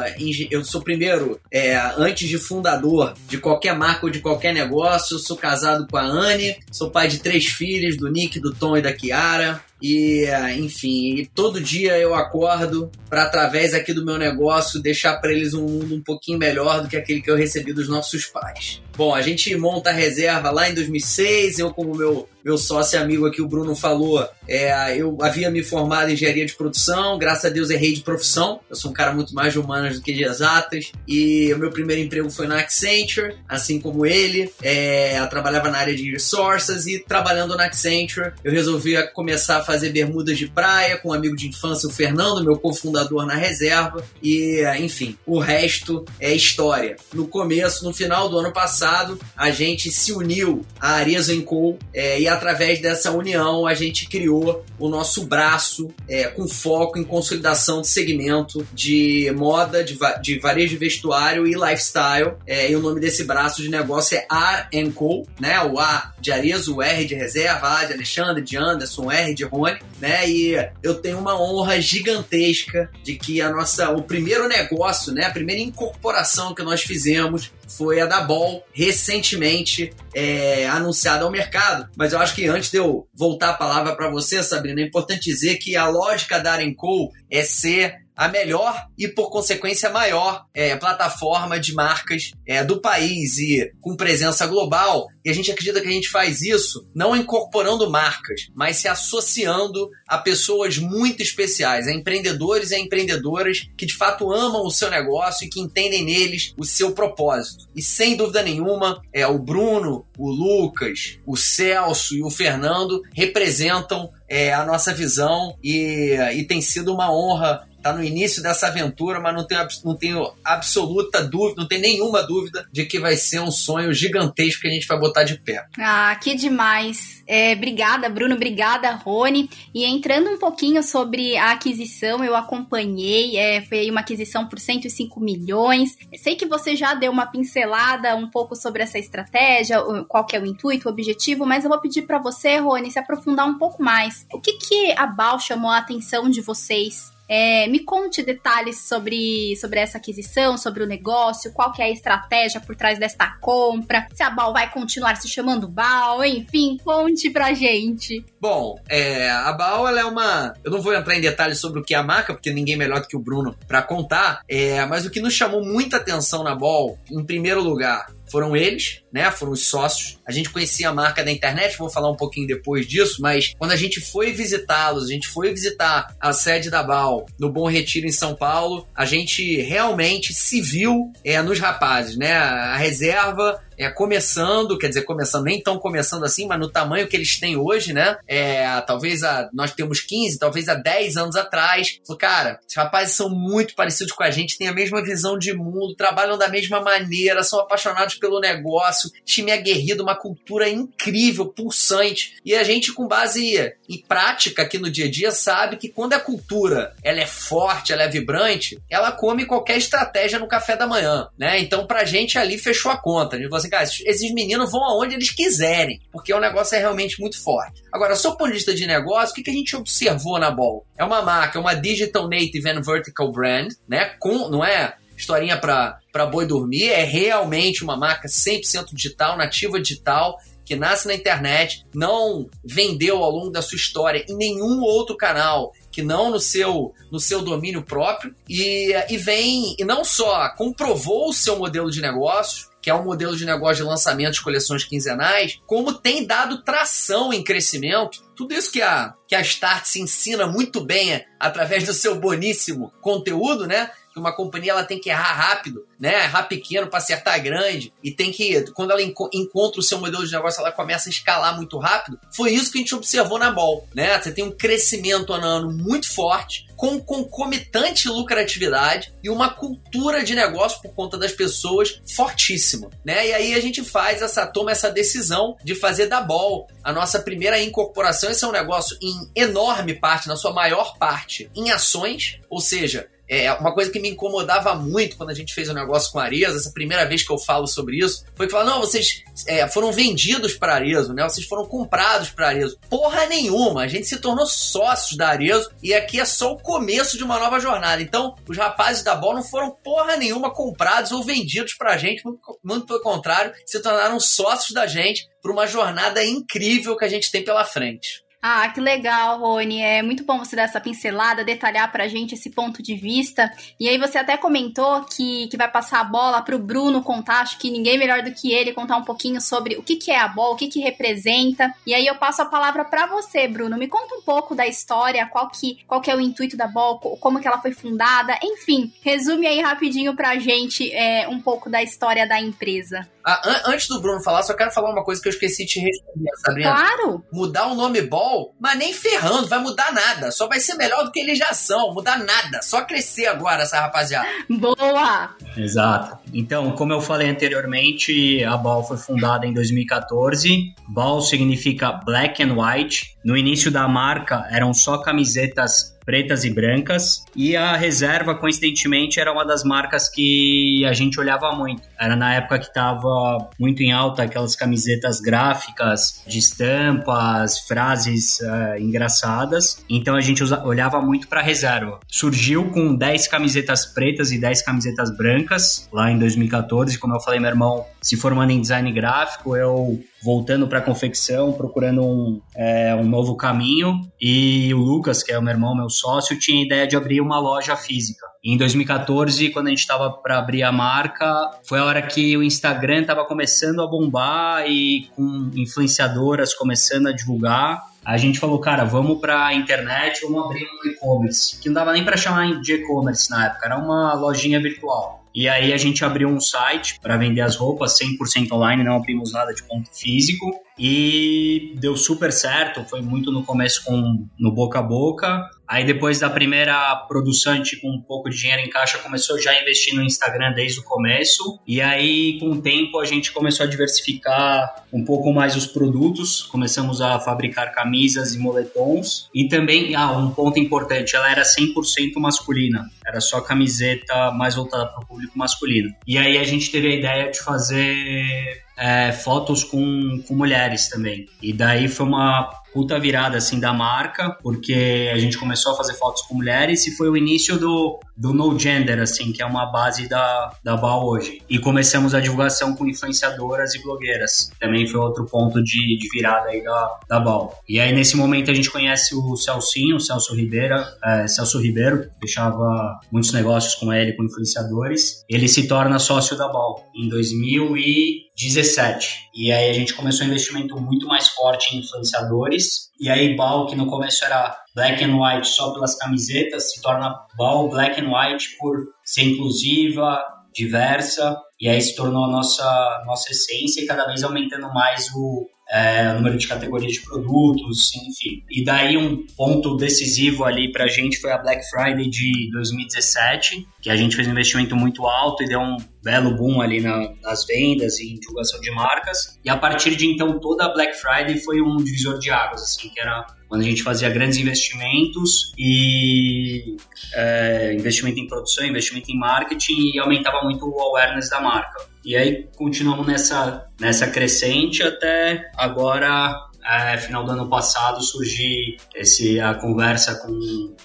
eu 0.49 0.65
sou 0.65 0.81
primeiro, 0.81 1.39
é, 1.51 1.77
antes 1.95 2.27
de 2.27 2.39
fundador 2.39 3.13
de 3.27 3.37
qualquer 3.37 3.77
marca 3.77 4.07
ou 4.07 4.11
de 4.11 4.19
qualquer 4.19 4.51
negócio, 4.51 5.15
eu 5.15 5.19
sou 5.19 5.37
casado 5.37 5.85
com 5.87 5.97
a 5.97 6.03
Anne, 6.03 6.57
sou 6.71 6.89
pai 6.89 7.07
de 7.07 7.19
três 7.19 7.45
filhos, 7.45 7.97
do 7.97 8.09
Nick, 8.09 8.39
do 8.39 8.51
Tom 8.51 8.75
e 8.75 8.81
da 8.81 8.91
Kiara. 8.91 9.61
E, 9.81 10.25
enfim, 10.57 11.29
todo 11.33 11.61
dia 11.61 11.97
eu 11.97 12.13
acordo 12.13 12.91
para, 13.09 13.23
através 13.23 13.73
aqui 13.73 13.93
do 13.93 14.05
meu 14.05 14.17
negócio, 14.17 14.81
deixar 14.81 15.17
para 15.17 15.31
eles 15.31 15.53
um 15.53 15.65
mundo 15.65 15.95
um 15.95 16.01
pouquinho 16.01 16.37
melhor 16.37 16.81
do 16.81 16.89
que 16.89 16.97
aquele 16.97 17.21
que 17.21 17.31
eu 17.31 17.35
recebi 17.35 17.71
dos 17.71 17.87
nossos 17.87 18.25
pais. 18.25 18.81
Bom, 18.99 19.15
a 19.15 19.21
gente 19.21 19.55
monta 19.55 19.91
a 19.91 19.93
reserva 19.93 20.51
lá 20.51 20.69
em 20.69 20.73
2006, 20.73 21.59
eu 21.59 21.73
como 21.73 21.95
meu 21.95 22.27
meu 22.43 22.57
sócio 22.57 22.97
e 22.97 23.01
amigo 23.01 23.25
aqui, 23.25 23.41
o 23.41 23.47
Bruno, 23.47 23.75
falou, 23.75 24.27
é, 24.47 24.95
eu 24.97 25.17
havia 25.21 25.51
me 25.51 25.63
formado 25.63 26.09
em 26.09 26.13
engenharia 26.13 26.45
de 26.45 26.53
produção, 26.53 27.17
graças 27.17 27.45
a 27.45 27.49
Deus 27.49 27.69
errei 27.69 27.93
de 27.93 28.01
profissão. 28.01 28.59
Eu 28.69 28.75
sou 28.75 28.91
um 28.91 28.93
cara 28.93 29.13
muito 29.13 29.33
mais 29.35 29.53
de 29.53 29.59
humanas 29.59 29.97
do 29.97 30.01
que 30.01 30.13
de 30.13 30.23
exatas. 30.23 30.91
E 31.07 31.53
o 31.53 31.57
meu 31.57 31.69
primeiro 31.69 32.01
emprego 32.01 32.29
foi 32.29 32.47
na 32.47 32.59
Accenture, 32.59 33.35
assim 33.47 33.79
como 33.79 34.05
ele. 34.05 34.51
É, 34.61 35.19
eu 35.19 35.27
trabalhava 35.27 35.69
na 35.69 35.77
área 35.77 35.95
de 35.95 36.09
resources 36.11 36.87
e 36.87 36.99
trabalhando 36.99 37.55
na 37.55 37.65
Accenture, 37.65 38.33
eu 38.43 38.51
resolvi 38.51 38.95
começar 39.13 39.57
a 39.57 39.63
fazer 39.63 39.89
bermudas 39.89 40.37
de 40.37 40.47
praia 40.47 40.97
com 40.97 41.09
um 41.09 41.13
amigo 41.13 41.35
de 41.35 41.47
infância, 41.47 41.87
o 41.87 41.91
Fernando, 41.91 42.43
meu 42.43 42.57
cofundador 42.57 43.25
na 43.25 43.35
reserva. 43.35 44.03
E, 44.23 44.63
enfim, 44.79 45.17
o 45.25 45.39
resto 45.39 46.05
é 46.19 46.33
história. 46.33 46.95
No 47.13 47.27
começo, 47.27 47.83
no 47.83 47.93
final 47.93 48.29
do 48.29 48.39
ano 48.39 48.51
passado, 48.51 48.88
a 49.35 49.51
gente 49.51 49.91
se 49.91 50.11
uniu 50.11 50.65
à 50.79 50.93
Arezzo 50.95 51.41
Co. 51.43 51.77
É, 51.93 52.19
e 52.19 52.27
através 52.27 52.81
dessa 52.81 53.11
união 53.11 53.65
a 53.65 53.73
gente 53.73 54.07
criou 54.07 54.65
o 54.77 54.89
nosso 54.89 55.25
braço 55.25 55.89
é, 56.07 56.25
com 56.25 56.47
foco 56.47 56.97
em 56.97 57.03
consolidação 57.03 57.81
de 57.81 57.87
segmento 57.87 58.65
de 58.73 59.31
moda, 59.35 59.83
de, 59.83 59.93
va 59.95 60.13
de 60.13 60.39
varejo 60.39 60.69
de 60.69 60.77
vestuário 60.77 61.45
e 61.47 61.53
lifestyle. 61.53 62.33
É, 62.45 62.71
e 62.71 62.75
o 62.75 62.79
nome 62.79 62.99
desse 62.99 63.23
braço 63.23 63.61
de 63.61 63.69
negócio 63.69 64.17
é 64.17 64.25
R 64.71 64.91
Co, 64.91 65.25
né? 65.39 65.61
O 65.63 65.79
A 65.79 66.13
de 66.19 66.31
Arezo, 66.31 66.77
o 66.77 66.81
R 66.81 67.05
de 67.05 67.15
reserva, 67.15 67.79
A 67.79 67.85
de 67.85 67.93
Alexandre, 67.93 68.41
de 68.43 68.57
Anderson, 68.57 69.11
R 69.11 69.33
de 69.33 69.43
Rony, 69.43 69.79
né? 69.99 70.29
E 70.29 70.55
eu 70.81 70.95
tenho 70.95 71.19
uma 71.19 71.39
honra 71.39 71.79
gigantesca 71.79 72.89
de 73.03 73.15
que 73.15 73.41
a 73.41 73.49
nossa, 73.49 73.89
o 73.91 74.03
primeiro 74.03 74.47
negócio, 74.47 75.13
né? 75.13 75.25
A 75.25 75.31
primeira 75.31 75.61
incorporação 75.61 76.53
que 76.53 76.63
nós 76.63 76.81
fizemos 76.81 77.51
foi 77.69 77.99
a 78.01 78.05
da 78.05 78.21
Ball, 78.21 78.63
recentemente 78.73 79.93
é, 80.13 80.67
anunciada 80.67 81.23
ao 81.23 81.31
mercado. 81.31 81.89
Mas 81.95 82.13
eu 82.13 82.19
acho 82.19 82.35
que 82.35 82.47
antes 82.47 82.71
de 82.71 82.77
eu 82.77 83.07
voltar 83.13 83.51
a 83.51 83.53
palavra 83.53 83.95
para 83.95 84.09
você, 84.09 84.41
Sabrina, 84.43 84.81
é 84.81 84.85
importante 84.85 85.29
dizer 85.29 85.57
que 85.57 85.75
a 85.75 85.87
lógica 85.87 86.39
da 86.39 86.53
Arenco 86.53 87.11
é 87.29 87.43
ser 87.43 87.95
a 88.19 88.27
melhor 88.27 88.85
e, 88.97 89.07
por 89.07 89.29
consequência, 89.29 89.89
maior 89.89 90.43
é, 90.53 90.75
plataforma 90.75 91.57
de 91.57 91.73
marcas 91.73 92.31
é, 92.45 92.61
do 92.65 92.81
país 92.81 93.37
e 93.37 93.71
com 93.79 93.95
presença 93.95 94.45
global. 94.45 95.07
E 95.23 95.29
a 95.29 95.33
gente 95.33 95.49
acredita 95.49 95.79
que 95.79 95.87
a 95.87 95.91
gente 95.91 96.09
faz 96.09 96.41
isso 96.41 96.85
não 96.93 97.15
incorporando 97.15 97.89
marcas, 97.89 98.47
mas 98.53 98.75
se 98.75 98.89
associando 98.89 99.89
a 100.05 100.17
pessoas 100.17 100.77
muito 100.77 101.23
especiais, 101.23 101.87
a 101.87 101.93
empreendedores 101.93 102.71
e 102.71 102.75
a 102.75 102.79
empreendedoras 102.79 103.69
que 103.77 103.85
de 103.85 103.95
fato 103.95 104.29
amam 104.33 104.65
o 104.65 104.71
seu 104.71 104.89
negócio 104.89 105.45
e 105.45 105.49
que 105.49 105.61
entendem 105.61 106.03
neles 106.03 106.53
o 106.57 106.65
seu 106.65 106.91
propósito. 106.91 107.69
E 107.73 107.81
sem 107.81 108.17
dúvida 108.17 108.43
nenhuma, 108.43 109.01
é, 109.13 109.25
o 109.25 109.39
Bruno, 109.39 110.05
o 110.17 110.29
Lucas, 110.29 111.19
o 111.25 111.37
Celso 111.37 112.17
e 112.17 112.21
o 112.21 112.29
Fernando 112.29 113.01
representam 113.13 114.11
é, 114.27 114.53
a 114.53 114.65
nossa 114.65 114.93
visão 114.93 115.57
e, 115.63 116.17
e 116.33 116.43
tem 116.43 116.61
sido 116.61 116.93
uma 116.93 117.09
honra 117.11 117.68
tá 117.81 117.93
no 117.93 118.03
início 118.03 118.41
dessa 118.41 118.67
aventura, 118.67 119.19
mas 119.19 119.33
não 119.33 119.45
tenho, 119.45 119.67
não 119.83 119.95
tenho 119.95 120.33
absoluta 120.43 121.23
dúvida, 121.23 121.61
não 121.61 121.67
tenho 121.67 121.81
nenhuma 121.81 122.21
dúvida 122.23 122.67
de 122.71 122.85
que 122.85 122.99
vai 122.99 123.15
ser 123.15 123.39
um 123.39 123.51
sonho 123.51 123.93
gigantesco 123.93 124.61
que 124.61 124.67
a 124.67 124.71
gente 124.71 124.87
vai 124.87 124.99
botar 124.99 125.23
de 125.23 125.39
pé. 125.39 125.65
Ah, 125.77 126.15
que 126.21 126.35
demais. 126.35 127.23
É, 127.27 127.53
obrigada, 127.53 128.09
Bruno, 128.09 128.35
obrigada, 128.35 128.91
Rony. 128.91 129.49
E 129.73 129.85
entrando 129.85 130.29
um 130.29 130.37
pouquinho 130.37 130.81
sobre 130.81 131.37
a 131.37 131.51
aquisição, 131.51 132.23
eu 132.23 132.35
acompanhei, 132.35 133.37
é, 133.37 133.61
foi 133.61 133.89
uma 133.89 134.01
aquisição 134.01 134.47
por 134.47 134.59
105 134.59 135.19
milhões. 135.19 135.95
Sei 136.17 136.35
que 136.35 136.45
você 136.45 136.75
já 136.75 136.93
deu 136.93 137.11
uma 137.11 137.27
pincelada 137.27 138.15
um 138.15 138.29
pouco 138.29 138.55
sobre 138.55 138.83
essa 138.83 138.97
estratégia, 138.97 139.81
qual 140.07 140.25
que 140.25 140.35
é 140.35 140.39
o 140.39 140.45
intuito, 140.45 140.87
o 140.87 140.91
objetivo, 140.91 141.45
mas 141.45 141.63
eu 141.63 141.69
vou 141.69 141.79
pedir 141.79 142.03
para 142.03 142.19
você, 142.19 142.57
Rony, 142.57 142.91
se 142.91 142.99
aprofundar 142.99 143.47
um 143.47 143.57
pouco 143.57 143.81
mais. 143.81 144.25
O 144.33 144.39
que, 144.39 144.53
que 144.53 144.91
a 144.93 145.05
Bal 145.05 145.39
chamou 145.39 145.69
a 145.69 145.77
atenção 145.77 146.29
de 146.29 146.41
vocês 146.41 147.11
é, 147.29 147.67
me 147.67 147.79
conte 147.79 148.23
detalhes 148.23 148.81
sobre, 148.81 149.55
sobre 149.57 149.79
essa 149.79 149.99
aquisição, 149.99 150.57
sobre 150.57 150.83
o 150.83 150.87
negócio, 150.87 151.53
qual 151.53 151.71
que 151.71 151.81
é 151.81 151.85
a 151.85 151.91
estratégia 151.91 152.59
por 152.59 152.75
trás 152.75 152.97
desta 152.97 153.37
compra, 153.39 154.07
se 154.13 154.23
a 154.23 154.31
Bal 154.31 154.51
vai 154.51 154.71
continuar 154.71 155.15
se 155.17 155.27
chamando 155.27 155.67
Bal, 155.67 156.25
enfim, 156.25 156.77
conte 156.83 157.29
pra 157.29 157.53
gente. 157.53 158.25
Bom, 158.41 158.79
é, 158.89 159.29
a 159.29 159.53
Bal 159.53 159.87
ela 159.87 159.99
é 159.99 160.05
uma. 160.05 160.53
Eu 160.63 160.71
não 160.71 160.81
vou 160.81 160.93
entrar 160.93 161.15
em 161.15 161.21
detalhes 161.21 161.59
sobre 161.59 161.79
o 161.79 161.83
que 161.83 161.93
é 161.93 161.97
a 161.97 162.03
marca, 162.03 162.33
porque 162.33 162.51
ninguém 162.51 162.75
melhor 162.75 163.01
do 163.01 163.07
que 163.07 163.15
o 163.15 163.19
Bruno 163.21 163.55
para 163.67 163.83
contar, 163.83 164.41
é, 164.49 164.83
mas 164.85 165.05
o 165.05 165.11
que 165.11 165.21
nos 165.21 165.33
chamou 165.33 165.63
muita 165.63 165.97
atenção 165.97 166.43
na 166.43 166.55
Bal, 166.55 166.97
em 167.11 167.23
primeiro 167.23 167.61
lugar, 167.61 168.07
foram 168.29 168.55
eles, 168.55 169.03
né? 169.11 169.29
Foram 169.31 169.53
os 169.53 169.67
sócios. 169.67 170.17
A 170.25 170.31
gente 170.31 170.49
conhecia 170.49 170.89
a 170.89 170.93
marca 170.93 171.23
da 171.23 171.31
internet, 171.31 171.77
vou 171.77 171.89
falar 171.89 172.09
um 172.09 172.15
pouquinho 172.15 172.47
depois 172.47 172.87
disso, 172.87 173.21
mas 173.21 173.53
quando 173.57 173.71
a 173.71 173.75
gente 173.75 173.99
foi 173.99 174.31
visitá-los, 174.31 175.05
a 175.05 175.13
gente 175.13 175.27
foi 175.27 175.51
visitar 175.51 176.15
a 176.19 176.33
sede 176.33 176.69
da 176.69 176.83
BAL 176.83 177.25
no 177.39 177.51
Bom 177.51 177.67
Retiro 177.67 178.07
em 178.07 178.11
São 178.11 178.35
Paulo, 178.35 178.87
a 178.95 179.05
gente 179.05 179.61
realmente 179.61 180.33
se 180.33 180.61
viu 180.61 181.11
é, 181.23 181.41
nos 181.41 181.59
rapazes, 181.59 182.17
né? 182.17 182.33
A 182.33 182.77
reserva 182.77 183.61
é, 183.79 183.89
começando, 183.89 184.77
quer 184.77 184.89
dizer, 184.89 185.03
começando, 185.03 185.45
nem 185.45 185.63
tão 185.63 185.79
começando 185.79 186.25
assim, 186.25 186.45
mas 186.45 186.59
no 186.59 186.69
tamanho 186.69 187.07
que 187.07 187.15
eles 187.15 187.39
têm 187.39 187.55
hoje, 187.55 187.93
né? 187.93 188.17
É, 188.27 188.81
talvez 188.81 189.23
a, 189.23 189.49
nós 189.53 189.71
temos 189.71 190.01
15, 190.01 190.37
talvez 190.37 190.67
há 190.67 190.75
10 190.75 191.15
anos 191.15 191.35
atrás. 191.37 191.97
Cara, 192.19 192.59
os 192.67 192.75
rapazes 192.75 193.15
são 193.15 193.29
muito 193.29 193.73
parecidos 193.75 194.11
com 194.11 194.21
a 194.21 194.29
gente, 194.29 194.57
têm 194.57 194.67
a 194.67 194.73
mesma 194.73 195.01
visão 195.01 195.37
de 195.37 195.53
mundo, 195.53 195.95
trabalham 195.95 196.37
da 196.37 196.49
mesma 196.49 196.81
maneira, 196.81 197.41
são 197.41 197.61
apaixonados 197.61 198.15
pelo 198.15 198.41
negócio, 198.41 198.98
time 199.25 199.51
aguerrido, 199.51 200.03
uma 200.03 200.15
cultura 200.15 200.69
incrível, 200.69 201.45
pulsante. 201.45 202.35
E 202.43 202.55
a 202.55 202.63
gente, 202.63 202.93
com 202.93 203.07
base 203.07 203.73
em 203.87 203.97
prática 204.07 204.63
aqui 204.63 204.77
no 204.77 204.89
dia 204.89 205.05
a 205.05 205.11
dia, 205.11 205.31
sabe 205.31 205.77
que 205.77 205.89
quando 205.89 206.13
a 206.13 206.19
cultura 206.19 206.93
ela 207.03 207.19
é 207.19 207.25
forte, 207.25 207.93
ela 207.93 208.03
é 208.03 208.09
vibrante, 208.09 208.79
ela 208.89 209.11
come 209.11 209.45
qualquer 209.45 209.77
estratégia 209.77 210.39
no 210.39 210.47
café 210.47 210.75
da 210.75 210.87
manhã, 210.87 211.27
né? 211.37 211.59
Então, 211.59 211.85
pra 211.85 212.05
gente 212.05 212.37
ali 212.37 212.57
fechou 212.57 212.91
a 212.91 212.97
conta. 212.97 213.35
A 213.35 213.39
gente 213.39 213.49
falou 213.49 213.59
assim, 213.59 213.69
cara, 213.69 213.83
esses 213.83 214.33
meninos 214.33 214.71
vão 214.71 214.83
aonde 214.83 215.15
eles 215.15 215.31
quiserem, 215.31 215.99
porque 216.11 216.33
o 216.33 216.39
negócio 216.39 216.75
é 216.75 216.79
realmente 216.79 217.19
muito 217.19 217.41
forte. 217.41 217.83
Agora, 217.91 218.15
sob 218.15 218.35
o 218.35 218.37
ponto 218.37 218.75
de 218.75 218.87
negócio, 218.87 219.31
o 219.31 219.35
que, 219.35 219.43
que 219.43 219.49
a 219.49 219.53
gente 219.53 219.75
observou 219.75 220.39
na 220.39 220.51
Ball? 220.51 220.85
É 220.97 221.03
uma 221.03 221.21
marca, 221.21 221.57
é 221.57 221.61
uma 221.61 221.73
digital 221.73 222.27
native 222.27 222.69
and 222.69 222.81
vertical 222.81 223.31
brand, 223.31 223.71
né? 223.87 224.11
Com, 224.19 224.49
não 224.49 224.63
é 224.63 224.95
historinha 225.19 225.57
para 225.57 226.25
boi 226.25 226.45
dormir, 226.45 226.89
é 226.89 227.03
realmente 227.03 227.83
uma 227.83 227.97
marca 227.97 228.27
100% 228.27 228.93
digital, 228.93 229.37
nativa 229.37 229.79
digital, 229.79 230.39
que 230.63 230.75
nasce 230.75 231.07
na 231.07 231.15
internet, 231.15 231.85
não 231.93 232.47
vendeu 232.63 233.23
ao 233.23 233.31
longo 233.31 233.49
da 233.49 233.61
sua 233.61 233.75
história 233.75 234.23
em 234.29 234.35
nenhum 234.35 234.81
outro 234.81 235.17
canal 235.17 235.73
que 235.91 236.03
não 236.03 236.29
no 236.29 236.39
seu 236.39 236.93
no 237.11 237.19
seu 237.19 237.41
domínio 237.41 237.81
próprio 237.81 238.35
e, 238.47 238.93
e 239.09 239.17
vem 239.17 239.75
e 239.79 239.83
não 239.83 240.05
só 240.05 240.47
comprovou 240.55 241.29
o 241.29 241.33
seu 241.33 241.57
modelo 241.57 241.89
de 241.89 241.99
negócio 241.99 242.69
que 242.81 242.89
é 242.89 242.93
um 242.93 243.03
modelo 243.03 243.35
de 243.35 243.45
negócio 243.45 243.83
de 243.83 243.89
lançamento 243.89 244.35
de 244.35 244.41
coleções 244.41 244.85
quinzenais, 244.85 245.59
como 245.67 245.93
tem 245.93 246.25
dado 246.25 246.63
tração 246.63 247.33
em 247.33 247.43
crescimento. 247.43 248.23
Tudo 248.35 248.53
isso 248.53 248.71
que 248.71 248.81
a, 248.81 249.13
que 249.27 249.35
a 249.35 249.41
Start 249.41 249.85
se 249.85 250.01
ensina 250.01 250.47
muito 250.47 250.83
bem 250.83 251.23
através 251.39 251.83
do 251.83 251.93
seu 251.93 252.15
boníssimo 252.15 252.91
conteúdo, 253.01 253.67
né? 253.67 253.91
Que 254.13 254.19
uma 254.19 254.31
companhia 254.31 254.71
ela 254.71 254.83
tem 254.83 254.99
que 254.99 255.09
errar 255.09 255.33
rápido, 255.33 255.85
né? 255.99 256.23
Errar 256.23 256.43
pequeno 256.43 256.87
para 256.87 256.99
acertar 256.99 257.41
grande 257.41 257.93
e 258.03 258.11
tem 258.11 258.31
que 258.31 258.63
quando 258.71 258.91
ela 258.91 259.01
enco 259.01 259.29
encontra 259.33 259.79
o 259.79 259.83
seu 259.83 259.99
modelo 259.99 260.25
de 260.25 260.31
negócio, 260.31 260.61
ela 260.61 260.71
começa 260.71 261.09
a 261.09 261.11
escalar 261.11 261.55
muito 261.55 261.77
rápido. 261.77 262.19
Foi 262.35 262.51
isso 262.51 262.71
que 262.71 262.77
a 262.77 262.81
gente 262.81 262.95
observou 262.95 263.37
na 263.37 263.51
Ball, 263.51 263.87
né? 263.93 264.19
Você 264.19 264.31
tem 264.31 264.43
um 264.43 264.51
crescimento 264.51 265.33
ano 265.33 265.45
a 265.45 265.49
ano 265.49 265.71
muito 265.71 266.11
forte, 266.13 266.67
com 266.75 266.99
concomitante 266.99 268.07
lucratividade 268.07 269.13
e 269.21 269.29
uma 269.29 269.49
cultura 269.49 270.23
de 270.23 270.33
negócio 270.33 270.81
por 270.81 270.93
conta 270.93 271.17
das 271.17 271.33
pessoas 271.33 272.01
fortíssima, 272.15 272.89
né? 273.03 273.27
E 273.27 273.33
aí 273.33 273.53
a 273.53 273.59
gente 273.59 273.83
faz 273.83 274.21
essa 274.21 274.47
toma 274.47 274.71
essa 274.71 274.89
decisão 274.89 275.57
de 275.63 275.75
fazer 275.75 276.07
da 276.07 276.21
Ball 276.21 276.67
a 276.83 276.93
nossa 276.93 277.19
primeira 277.19 277.59
incorporação. 277.61 278.29
Esse 278.29 278.45
é 278.45 278.47
um 278.47 278.53
negócio 278.53 278.97
em 279.01 279.29
enorme 279.35 279.93
parte, 279.93 280.27
na 280.27 280.37
sua 280.37 280.53
maior 280.53 280.97
parte, 280.97 281.51
em 281.53 281.69
ações, 281.69 282.39
ou 282.49 282.61
seja, 282.61 283.09
é, 283.29 283.53
uma 283.53 283.71
coisa 283.73 283.91
que 283.91 283.99
me 283.99 284.09
incomodava 284.09 284.73
muito 284.73 285.15
quando 285.15 285.29
a 285.29 285.33
gente 285.35 285.53
fez 285.53 285.69
o 285.69 285.71
um 285.71 285.75
negócio 285.75 286.11
com 286.11 286.17
a 286.17 286.23
Arezzo, 286.23 286.57
essa 286.57 286.71
primeira 286.71 287.05
vez 287.05 287.21
que 287.23 287.31
eu 287.31 287.37
falo 287.37 287.67
sobre 287.67 287.97
isso, 287.97 288.25
foi 288.35 288.47
que 288.47 288.51
falaram, 288.51 288.71
não, 288.71 288.79
vocês 288.81 289.23
é, 289.45 289.67
foram 289.67 289.91
vendidos 289.91 290.55
para 290.55 290.73
Arezzo, 290.73 291.13
né? 291.13 291.23
Vocês 291.23 291.45
foram 291.45 291.65
comprados 291.65 292.31
para 292.31 292.47
Arezzo. 292.47 292.79
Porra 292.89 293.27
nenhuma, 293.27 293.83
a 293.83 293.87
gente 293.87 294.07
se 294.07 294.17
tornou 294.17 294.47
sócios 294.47 295.15
da 295.15 295.29
Arezzo 295.29 295.69
e 295.83 295.93
aqui 295.93 296.19
é 296.19 296.25
só 296.25 296.51
o 296.53 296.59
começo 296.59 297.17
de 297.17 297.23
uma 297.23 297.39
nova 297.39 297.59
jornada. 297.59 298.01
Então, 298.01 298.35
os 298.47 298.57
rapazes 298.57 299.03
da 299.03 299.15
Ball 299.15 299.35
não 299.35 299.43
foram 299.43 299.71
porra 299.83 300.17
nenhuma 300.17 300.51
comprados 300.51 301.11
ou 301.11 301.23
vendidos 301.23 301.75
para 301.75 301.93
a 301.93 301.97
gente, 301.97 302.25
muito, 302.25 302.39
muito 302.63 302.87
pelo 302.87 303.01
contrário, 303.01 303.53
se 303.65 303.79
tornaram 303.79 304.19
sócios 304.19 304.71
da 304.71 304.87
gente 304.87 305.29
para 305.41 305.51
uma 305.51 305.67
jornada 305.67 306.25
incrível 306.25 306.97
que 306.97 307.05
a 307.05 307.09
gente 307.09 307.31
tem 307.31 307.43
pela 307.43 307.63
frente. 307.63 308.23
Ah, 308.41 308.69
que 308.69 308.79
legal, 308.79 309.37
Rony. 309.39 309.81
É 309.81 310.01
muito 310.01 310.23
bom 310.23 310.39
você 310.39 310.55
dar 310.55 310.63
essa 310.63 310.79
pincelada, 310.79 311.43
detalhar 311.43 311.91
pra 311.91 312.07
gente 312.07 312.35
esse 312.35 312.49
ponto 312.49 312.81
de 312.81 312.95
vista. 312.95 313.51
E 313.77 313.89
aí 313.89 313.97
você 313.97 314.17
até 314.17 314.37
comentou 314.37 315.03
que, 315.03 315.47
que 315.49 315.57
vai 315.57 315.69
passar 315.69 315.99
a 315.99 316.05
bola 316.05 316.41
pro 316.41 316.57
Bruno 316.57 317.03
contar, 317.03 317.41
acho 317.41 317.59
que 317.59 317.69
ninguém 317.69 317.97
melhor 317.97 318.21
do 318.21 318.31
que 318.31 318.53
ele 318.53 318.71
contar 318.71 318.95
um 318.95 319.03
pouquinho 319.03 319.41
sobre 319.41 319.75
o 319.75 319.83
que, 319.83 319.97
que 319.97 320.09
é 320.09 320.17
a 320.17 320.27
bola, 320.29 320.53
o 320.53 320.55
que, 320.55 320.69
que 320.69 320.79
representa. 320.79 321.73
E 321.85 321.93
aí 321.93 322.05
eu 322.05 322.15
passo 322.15 322.41
a 322.41 322.45
palavra 322.45 322.85
para 322.85 323.07
você, 323.07 323.45
Bruno. 323.45 323.77
Me 323.77 323.89
conta 323.89 324.15
um 324.15 324.21
pouco 324.21 324.55
da 324.55 324.65
história, 324.65 325.27
qual 325.27 325.49
que, 325.49 325.79
qual 325.85 325.99
que 325.99 326.09
é 326.09 326.15
o 326.15 326.21
intuito 326.21 326.55
da 326.55 326.67
BOL, 326.67 326.97
como 327.19 327.41
que 327.41 327.47
ela 327.47 327.61
foi 327.61 327.73
fundada, 327.73 328.39
enfim, 328.41 328.93
resume 329.01 329.47
aí 329.47 329.59
rapidinho 329.59 330.15
pra 330.15 330.39
gente 330.39 330.89
é, 330.93 331.27
um 331.27 331.41
pouco 331.41 331.69
da 331.69 331.83
história 331.83 332.25
da 332.25 332.39
empresa. 332.39 333.05
Ah, 333.29 333.41
an 333.45 333.73
antes 333.73 333.87
do 333.87 334.01
Bruno 334.01 334.23
falar, 334.23 334.41
só 334.41 334.55
quero 334.55 334.71
falar 334.71 334.89
uma 334.89 335.03
coisa 335.03 335.21
que 335.21 335.27
eu 335.27 335.31
esqueci 335.31 335.63
de 335.65 335.73
te 335.73 335.79
responder, 335.79 336.31
Sabrina. 336.43 336.71
Claro! 336.75 337.23
Mudar 337.31 337.67
o 337.67 337.75
nome 337.75 338.01
Ball, 338.01 338.55
mas 338.59 338.75
nem 338.75 338.91
ferrando, 338.91 339.47
vai 339.47 339.59
mudar 339.59 339.93
nada. 339.93 340.31
Só 340.31 340.47
vai 340.47 340.59
ser 340.59 340.73
melhor 340.73 341.03
do 341.03 341.11
que 341.11 341.19
eles 341.19 341.37
já 341.37 341.53
são, 341.53 341.93
mudar 341.93 342.17
nada. 342.17 342.61
Só 342.63 342.81
crescer 342.81 343.27
agora, 343.27 343.61
essa 343.61 343.79
rapaziada. 343.79 344.27
Boa! 344.49 345.35
Exato. 345.55 346.17
Então, 346.33 346.71
como 346.71 346.91
eu 346.91 347.01
falei 347.01 347.29
anteriormente, 347.29 348.43
a 348.43 348.57
Ball 348.57 348.83
foi 348.83 348.97
fundada 348.97 349.45
em 349.45 349.53
2014. 349.53 350.73
Ball 350.87 351.21
significa 351.21 351.91
Black 351.91 352.41
and 352.41 352.55
White. 352.55 353.15
No 353.23 353.37
início 353.37 353.69
da 353.69 353.87
marca 353.87 354.47
eram 354.49 354.73
só 354.73 354.97
camisetas 354.97 355.98
pretas 356.09 356.43
e 356.43 356.49
brancas. 356.49 357.23
E 357.35 357.55
a 357.55 357.75
reserva, 357.75 358.33
coincidentemente, 358.33 359.19
era 359.19 359.31
uma 359.31 359.45
das 359.45 359.63
marcas 359.63 360.09
que 360.09 360.83
a 360.83 360.91
gente 360.91 361.19
olhava 361.19 361.51
muito. 361.51 361.83
Era 361.99 362.15
na 362.15 362.33
época 362.33 362.57
que 362.57 362.65
estava 362.65 363.47
muito 363.59 363.83
em 363.83 363.91
alta 363.91 364.23
aquelas 364.23 364.55
camisetas 364.55 365.21
gráficas 365.21 366.23
de 366.25 366.39
estampas, 366.39 367.59
frases 367.59 368.39
uh, 368.39 368.79
engraçadas. 368.79 369.85
Então 369.87 370.15
a 370.15 370.21
gente 370.21 370.43
olhava 370.63 370.99
muito 370.99 371.27
para 371.27 371.43
reserva. 371.43 371.99
Surgiu 372.07 372.71
com 372.71 372.95
10 372.95 373.27
camisetas 373.27 373.85
pretas 373.85 374.31
e 374.31 374.39
10 374.39 374.63
camisetas 374.63 375.15
brancas 375.15 375.87
lá 375.93 376.09
em 376.09 376.17
2014. 376.17 376.97
Como 376.97 377.13
eu 377.13 377.19
falei, 377.19 377.39
meu 377.39 377.49
irmão 377.49 377.85
se 378.01 378.15
formando 378.15 378.51
em 378.51 378.61
design 378.61 378.91
gráfico, 378.91 379.55
eu 379.55 380.01
voltando 380.21 380.67
para 380.67 380.81
confecção, 380.81 381.53
procurando 381.53 382.01
um, 382.03 382.41
é, 382.55 382.93
um 382.95 383.03
novo 383.03 383.35
caminho. 383.35 384.01
E 384.19 384.73
o 384.73 384.79
Lucas, 384.79 385.23
que 385.23 385.31
é 385.31 385.37
o 385.37 385.41
meu 385.41 385.53
irmão, 385.53 385.75
meu 385.75 385.89
sócio, 385.89 386.37
tinha 386.37 386.61
a 386.61 386.65
ideia 386.65 386.87
de 386.87 386.95
abrir 386.95 387.21
uma 387.21 387.39
loja 387.39 387.75
física. 387.75 388.25
Em 388.43 388.57
2014, 388.57 389.49
quando 389.49 389.67
a 389.67 389.69
gente 389.69 389.79
estava 389.79 390.09
para 390.11 390.37
abrir 390.37 390.63
a 390.63 390.71
marca, 390.71 391.51
foi 391.67 391.79
a 391.79 391.85
hora 391.85 392.01
que 392.01 392.37
o 392.37 392.43
Instagram 392.43 393.01
estava 393.01 393.25
começando 393.25 393.81
a 393.81 393.87
bombar 393.87 394.65
e 394.65 395.09
com 395.15 395.51
influenciadoras 395.55 396.53
começando 396.53 397.07
a 397.07 397.11
divulgar. 397.11 397.83
A 398.03 398.17
gente 398.17 398.39
falou, 398.39 398.59
cara, 398.59 398.85
vamos 398.85 399.19
para 399.19 399.45
a 399.45 399.53
internet, 399.53 400.21
vamos 400.21 400.45
abrir 400.45 400.63
um 400.63 400.89
e-commerce, 400.89 401.59
que 401.59 401.67
não 401.67 401.75
dava 401.75 401.91
nem 401.91 402.03
para 402.03 402.15
chamar 402.15 402.61
de 402.61 402.73
e-commerce 402.73 403.29
na 403.29 403.47
época, 403.47 403.65
era 403.65 403.77
uma 403.77 404.13
lojinha 404.13 404.59
virtual. 404.61 405.18
E 405.33 405.47
aí 405.47 405.71
a 405.73 405.77
gente 405.77 406.03
abriu 406.03 406.27
um 406.27 406.39
site 406.39 406.99
para 406.99 407.17
vender 407.17 407.41
as 407.41 407.55
roupas 407.55 407.97
100% 407.99 408.51
online, 408.51 408.83
não 408.83 408.95
abrimos 408.95 409.31
nada 409.31 409.53
de 409.53 409.63
ponto 409.63 409.89
físico 409.91 410.51
e 410.79 411.73
deu 411.77 411.97
super 411.97 412.31
certo, 412.31 412.85
foi 412.85 413.01
muito 413.01 413.31
no 413.31 413.43
começo 413.43 413.83
com 413.83 414.25
no 414.39 414.51
boca 414.51 414.79
a 414.79 414.81
boca. 414.81 415.49
Aí 415.67 415.85
depois 415.85 416.19
da 416.19 416.29
primeira 416.31 416.95
produção, 417.07 417.61
com 417.79 417.91
um 417.91 418.01
pouco 418.01 418.27
de 418.27 418.37
dinheiro 418.37 418.63
em 418.63 418.69
caixa 418.69 418.97
começou 418.97 419.39
já 419.39 419.51
a 419.51 419.61
investir 419.61 419.93
no 419.93 420.01
Instagram 420.01 420.53
desde 420.53 420.79
o 420.79 420.83
começo. 420.83 421.59
E 421.67 421.79
aí 421.79 422.39
com 422.39 422.51
o 422.51 422.61
tempo 422.61 422.99
a 422.99 423.05
gente 423.05 423.31
começou 423.31 423.65
a 423.65 423.69
diversificar 423.69 424.83
um 424.91 425.03
pouco 425.03 425.31
mais 425.31 425.55
os 425.55 425.67
produtos, 425.67 426.41
começamos 426.41 427.01
a 427.01 427.19
fabricar 427.19 427.71
camisas 427.71 428.33
e 428.33 428.39
moletons. 428.39 429.29
E 429.35 429.47
também, 429.47 429.93
ah, 429.95 430.11
um 430.17 430.31
ponto 430.31 430.59
importante, 430.59 431.15
ela 431.15 431.29
era 431.29 431.43
100% 431.43 432.13
masculina, 432.17 432.89
era 433.05 433.21
só 433.21 433.41
camiseta 433.41 434.31
mais 434.31 434.55
voltada 434.55 434.87
para 434.87 435.03
o 435.03 435.05
público 435.05 435.37
masculino. 435.37 435.93
E 436.07 436.17
aí 436.17 436.37
a 436.37 436.43
gente 436.43 436.71
teve 436.71 436.87
a 436.87 436.95
ideia 436.95 437.31
de 437.31 437.39
fazer 437.39 438.63
é, 438.79 439.11
fotos 439.11 439.63
com, 439.63 440.23
com 440.27 440.33
mulheres 440.33 440.87
também. 440.87 441.27
E 441.41 441.51
daí 441.51 441.87
foi 441.87 442.05
uma 442.05 442.49
puta 442.73 442.99
virada 442.99 443.37
assim 443.37 443.59
da 443.59 443.73
marca, 443.73 444.37
porque 444.41 445.09
a 445.13 445.17
gente 445.17 445.37
começou 445.37 445.73
a 445.73 445.77
fazer 445.77 445.93
fotos 445.95 446.21
com 446.23 446.35
mulheres 446.35 446.85
e 446.87 446.91
foi 446.91 447.09
o 447.09 447.17
início 447.17 447.57
do, 447.57 447.99
do 448.15 448.33
No 448.33 448.57
Gender, 448.57 448.99
assim, 448.99 449.31
que 449.31 449.41
é 449.41 449.45
uma 449.45 449.65
base 449.65 450.07
da, 450.07 450.53
da 450.63 450.75
BAL 450.75 451.07
hoje. 451.07 451.41
E 451.49 451.59
começamos 451.59 452.13
a 452.13 452.19
divulgação 452.19 452.75
com 452.75 452.87
influenciadoras 452.87 453.73
e 453.75 453.81
blogueiras. 453.81 454.51
Também 454.59 454.87
foi 454.87 454.99
outro 454.99 455.25
ponto 455.25 455.63
de, 455.63 455.97
de 455.97 456.09
virada 456.11 456.49
aí 456.49 456.63
da, 456.63 456.99
da 457.07 457.19
BAL. 457.19 457.59
E 457.67 457.79
aí 457.79 457.93
nesse 457.93 458.15
momento 458.15 458.51
a 458.51 458.53
gente 458.53 458.69
conhece 458.69 459.15
o 459.15 459.35
Celcinho, 459.35 459.97
o 459.97 459.99
Celso 459.99 460.35
Ribeiro, 460.35 460.75
é, 461.03 461.27
Celso 461.27 461.59
Ribeiro, 461.59 462.09
deixava 462.19 462.99
muitos 463.11 463.31
negócios 463.31 463.75
com 463.75 463.93
ele, 463.93 464.13
com 464.13 464.23
influenciadores. 464.23 465.23
Ele 465.29 465.47
se 465.47 465.67
torna 465.67 465.99
sócio 465.99 466.37
da 466.37 466.47
BAL 466.47 466.89
em 466.95 467.07
2017. 467.07 469.29
E 469.35 469.51
aí 469.51 469.69
a 469.69 469.73
gente 469.73 469.93
começou 469.93 470.25
um 470.25 470.29
investimento 470.29 470.79
muito 470.79 471.05
mais 471.07 471.27
forte 471.29 471.75
em 471.75 471.79
influenciadores 471.79 472.58
e 472.99 473.09
aí 473.09 473.35
Ball, 473.35 473.65
que 473.67 473.75
no 473.75 473.87
começo 473.87 474.23
era 474.25 474.57
black 474.75 475.03
and 475.03 475.17
white 475.17 475.47
só 475.47 475.73
pelas 475.73 475.95
camisetas, 475.95 476.71
se 476.71 476.81
torna 476.81 477.15
Ball 477.37 477.69
black 477.69 477.99
and 477.99 478.11
white 478.11 478.57
por 478.57 478.75
ser 479.03 479.23
inclusiva, 479.23 480.21
diversa, 480.53 481.37
e 481.59 481.69
aí 481.69 481.81
se 481.81 481.95
tornou 481.95 482.25
a 482.25 482.31
nossa, 482.31 483.03
nossa 483.05 483.31
essência 483.31 483.81
e 483.81 483.85
cada 483.85 484.05
vez 484.05 484.23
aumentando 484.23 484.73
mais 484.73 485.09
o, 485.15 485.47
é, 485.69 486.11
número 486.13 486.37
de 486.37 486.47
categorias 486.47 486.93
de 486.93 487.01
produtos, 487.01 487.93
enfim. 487.95 488.43
E 488.49 488.63
daí 488.63 488.97
um 488.97 489.25
ponto 489.37 489.77
decisivo 489.77 490.43
ali 490.43 490.71
para 490.71 490.85
a 490.85 490.87
gente 490.87 491.19
foi 491.19 491.31
a 491.31 491.37
Black 491.37 491.63
Friday 491.69 492.09
de 492.09 492.49
2017, 492.51 493.67
que 493.81 493.89
a 493.89 493.95
gente 493.95 494.15
fez 494.15 494.27
um 494.27 494.31
investimento 494.31 494.75
muito 494.75 495.05
alto 495.05 495.43
e 495.43 495.47
deu 495.47 495.59
um 495.59 495.77
belo 496.03 496.35
boom 496.35 496.61
ali 496.61 496.81
na, 496.81 497.13
nas 497.21 497.45
vendas 497.45 497.99
e 497.99 498.13
em 498.13 498.15
divulgação 498.15 498.59
de 498.59 498.71
marcas. 498.71 499.37
E 499.45 499.49
a 499.49 499.57
partir 499.57 499.95
de 499.95 500.07
então 500.07 500.39
toda 500.39 500.65
a 500.65 500.73
Black 500.73 500.95
Friday 500.95 501.37
foi 501.39 501.61
um 501.61 501.77
divisor 501.77 502.17
de 502.17 502.31
águas, 502.31 502.63
assim, 502.63 502.89
que 502.89 502.99
era 502.99 503.25
quando 503.47 503.61
a 503.61 503.65
gente 503.65 503.81
fazia 503.81 504.09
grandes 504.09 504.37
investimentos 504.37 505.51
e 505.57 506.77
é, 507.13 507.73
investimento 507.73 508.19
em 508.19 508.27
produção, 508.27 508.65
investimento 508.65 509.11
em 509.11 509.17
marketing 509.17 509.91
e 509.93 509.99
aumentava 509.99 510.43
muito 510.43 510.67
o 510.67 510.79
awareness 510.79 511.29
da 511.29 511.41
marca. 511.41 511.88
E 512.03 512.15
aí 512.15 512.47
continuamos 512.55 513.05
nessa, 513.05 513.65
nessa 513.79 514.07
crescente 514.07 514.81
até 514.83 515.51
agora 515.57 516.33
é, 516.65 516.97
final 516.97 517.23
do 517.25 517.31
ano 517.31 517.49
passado 517.49 518.01
surgir 518.03 518.77
esse, 518.95 519.39
a 519.39 519.55
conversa 519.55 520.15
com 520.15 520.31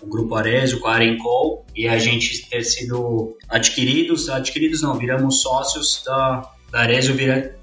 o 0.02 0.06
Grupo 0.06 0.34
Arezo, 0.34 0.80
com 0.80 0.88
a 0.88 0.94
Arenco, 0.94 1.64
e 1.74 1.86
a 1.86 1.98
gente 1.98 2.48
ter 2.48 2.64
sido 2.64 3.36
adquiridos, 3.48 4.28
adquiridos 4.28 4.82
não, 4.82 4.94
viramos 4.94 5.42
sócios 5.42 6.02
da, 6.04 6.50
da 6.70 6.80
Arezo 6.80 7.14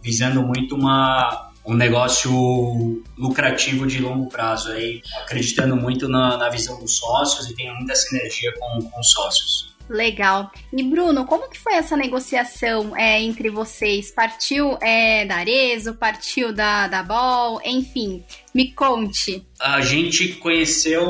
visando 0.01 0.41
muito 0.43 0.75
uma 0.75 1.50
um 1.63 1.75
negócio 1.75 3.03
lucrativo 3.17 3.86
de 3.86 4.00
longo 4.00 4.27
prazo, 4.27 4.72
aí, 4.72 5.01
acreditando 5.22 5.75
muito 5.75 6.08
na, 6.10 6.36
na 6.36 6.50
visão 6.50 6.79
dos 6.79 6.98
sócios 6.98 7.50
e 7.50 7.55
tem 7.55 7.72
muita 7.75 7.96
sinergia 7.96 8.51
com, 8.60 8.89
com 8.89 9.00
os 9.00 9.12
sócios. 9.12 9.71
Legal. 9.91 10.50
E 10.71 10.81
Bruno, 10.83 11.25
como 11.25 11.50
que 11.50 11.60
foi 11.60 11.74
essa 11.74 11.98
negociação 11.98 12.95
é, 12.95 13.21
entre 13.21 13.50
vocês? 13.50 14.10
Partiu 14.10 14.77
é, 14.81 15.25
da 15.25 15.36
Arezo, 15.36 15.95
partiu 15.95 16.53
da, 16.53 16.88
da 16.88 17.03
Ball, 17.03 17.60
enfim, 17.65 18.24
me 18.55 18.71
conte. 18.71 19.45
A 19.60 19.81
gente 19.81 20.36
conheceu 20.36 21.05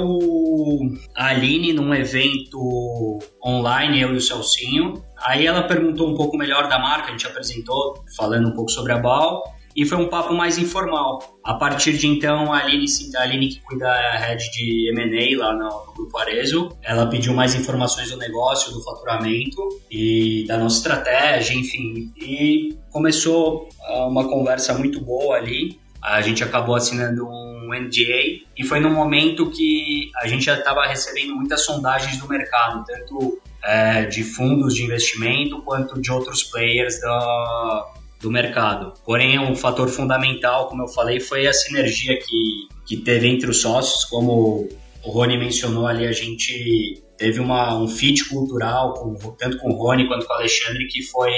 a 1.16 1.28
Aline 1.28 1.74
num 1.74 1.94
evento 1.94 3.20
online, 3.46 4.02
eu 4.02 4.16
e 4.16 4.18
o 4.18 4.22
Celcinho. 4.22 5.06
Aí 5.16 5.46
ela 5.46 5.62
perguntou 5.62 6.10
um 6.10 6.16
pouco 6.16 6.36
melhor 6.36 6.68
da 6.68 6.80
marca, 6.80 7.10
a 7.10 7.12
gente 7.12 7.28
apresentou, 7.28 8.04
falando 8.18 8.50
um 8.50 8.54
pouco 8.54 8.72
sobre 8.72 8.94
a 8.94 8.98
Ball 8.98 9.44
e 9.76 9.86
foi 9.86 9.98
um 9.98 10.08
papo 10.08 10.34
mais 10.34 10.58
informal. 10.58 11.40
A 11.44 11.54
partir 11.56 11.94
de 11.98 12.08
então, 12.08 12.54
a 12.54 12.60
Aline, 12.60 12.86
a 13.16 13.22
Aline 13.22 13.50
que 13.50 13.62
cuida 13.62 13.88
a 13.88 14.18
head 14.18 14.52
de 14.52 14.90
M&A 14.92 15.38
lá 15.38 15.54
no, 15.54 15.70
no, 15.86 15.94
Grupo 15.94 16.18
Arezo, 16.18 16.70
ela 16.82 17.08
pediu 17.08 17.34
mais 17.34 17.56
informações 17.56 18.12
do 18.12 18.18
negócio, 18.18 18.72
do 18.74 18.84
faturamento 18.84 19.62
e 19.90 20.46
da 20.48 20.58
nossa 20.58 20.78
estratégia, 20.78 21.54
enfim. 21.54 22.12
E 22.18 22.78
começou 22.92 23.70
ah, 23.84 24.08
uma 24.08 24.28
conversa 24.28 24.74
muito 24.74 25.02
boa 25.02 25.36
ali. 25.36 25.80
A 26.02 26.22
gente 26.22 26.44
acabou 26.44 26.76
assinando 26.76 27.28
um 27.28 27.70
NDA 27.74 28.42
e 28.58 28.64
foi 28.64 28.80
num 28.80 28.94
momento 28.94 29.50
que 29.52 30.10
a 30.22 30.28
gente 30.28 30.44
já 30.44 30.58
estava 30.58 30.86
recebendo 30.86 31.36
muitas 31.36 31.64
sondagens 31.64 32.18
do 32.18 32.28
mercado, 32.28 32.84
tanto 32.86 33.40
é, 33.64 34.06
de 34.06 34.24
fundos 34.24 34.74
de 34.74 34.84
investimento 34.84 35.62
quanto 35.62 36.02
de 36.02 36.12
outros 36.12 36.44
players 36.44 37.00
da, 37.00 37.94
do 38.22 38.32
mercado. 38.32 38.94
Porém, 39.06 39.40
um 39.40 39.56
fator 39.56 39.90
fundamental, 39.90 40.68
como 40.68 40.84
eu 40.84 40.88
falei, 40.88 41.20
foi 41.20 41.48
a 41.48 41.54
sinergia 41.54 42.18
que, 42.18 42.68
que 42.86 42.98
teve 42.98 43.28
entre 43.28 43.50
os 43.50 43.62
sócios, 43.62 44.06
como 44.06 44.70
o 45.04 45.12
Rony 45.12 45.38
mencionou 45.38 45.88
ali, 45.88 46.06
a 46.06 46.12
gente 46.12 47.02
teve 47.18 47.40
uma, 47.40 47.76
um 47.76 47.88
fit 47.88 48.26
cultural, 48.26 48.94
com, 48.94 49.16
tanto 49.38 49.58
com 49.58 49.72
o 49.72 49.76
Rony 49.76 50.08
quanto 50.08 50.26
com 50.26 50.34
o 50.34 50.36
Alexandre, 50.36 50.88
que 50.88 51.04
foi 51.04 51.34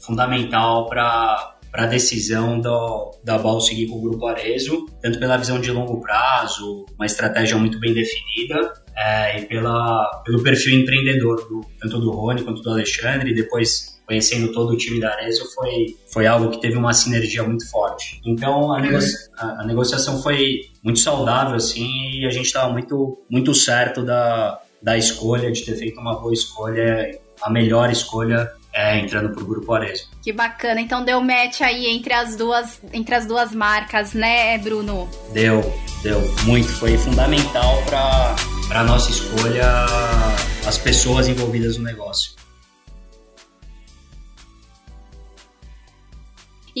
fundamental 0.00 0.86
para 0.86 1.58
para 1.70 1.84
a 1.84 1.86
decisão 1.86 2.60
do, 2.60 3.12
da 3.22 3.38
Bal 3.38 3.60
seguir 3.60 3.88
com 3.88 3.96
o 3.96 4.00
Grupo 4.00 4.26
Arezo, 4.26 4.86
tanto 5.02 5.18
pela 5.18 5.36
visão 5.36 5.60
de 5.60 5.70
longo 5.70 6.00
prazo, 6.00 6.86
uma 6.96 7.06
estratégia 7.06 7.56
muito 7.56 7.78
bem 7.78 7.92
definida, 7.92 8.72
é, 8.96 9.40
e 9.40 9.46
pela, 9.46 10.22
pelo 10.24 10.42
perfil 10.42 10.80
empreendedor, 10.80 11.36
do, 11.48 11.60
tanto 11.78 12.00
do 12.00 12.10
Rony 12.10 12.42
quanto 12.42 12.62
do 12.62 12.70
Alexandre, 12.70 13.30
e 13.30 13.34
depois 13.34 13.97
conhecendo 14.08 14.50
todo 14.52 14.72
o 14.72 14.76
time 14.76 14.98
da 14.98 15.10
Arezzo, 15.10 15.44
foi, 15.54 15.94
foi 16.10 16.26
algo 16.26 16.48
que 16.48 16.60
teve 16.62 16.78
uma 16.78 16.94
sinergia 16.94 17.44
muito 17.44 17.70
forte. 17.70 18.22
Então, 18.24 18.72
a, 18.72 18.80
negocia 18.80 19.14
a, 19.36 19.60
a 19.60 19.66
negociação 19.66 20.22
foi 20.22 20.62
muito 20.82 20.98
saudável, 20.98 21.54
assim, 21.54 22.20
e 22.20 22.26
a 22.26 22.30
gente 22.30 22.46
estava 22.46 22.72
muito, 22.72 23.22
muito 23.28 23.54
certo 23.54 24.02
da, 24.02 24.58
da 24.82 24.96
escolha, 24.96 25.52
de 25.52 25.62
ter 25.62 25.76
feito 25.76 26.00
uma 26.00 26.18
boa 26.18 26.32
escolha, 26.32 27.20
a 27.42 27.50
melhor 27.50 27.90
escolha 27.90 28.50
é, 28.72 28.98
entrando 28.98 29.28
pro 29.28 29.44
grupo 29.44 29.74
Arezzo. 29.74 30.08
Que 30.22 30.32
bacana. 30.32 30.80
Então 30.80 31.04
deu 31.04 31.20
match 31.20 31.60
aí 31.60 31.86
entre 31.86 32.14
as 32.14 32.34
duas, 32.34 32.80
entre 32.94 33.14
as 33.14 33.26
duas 33.26 33.54
marcas, 33.54 34.14
né, 34.14 34.56
Bruno? 34.56 35.06
Deu, 35.34 35.60
deu 36.02 36.20
muito. 36.44 36.68
Foi 36.68 36.96
fundamental 36.96 37.82
para 37.86 38.80
a 38.80 38.84
nossa 38.84 39.10
escolha 39.10 39.84
as 40.66 40.78
pessoas 40.78 41.28
envolvidas 41.28 41.76
no 41.76 41.84
negócio. 41.84 42.37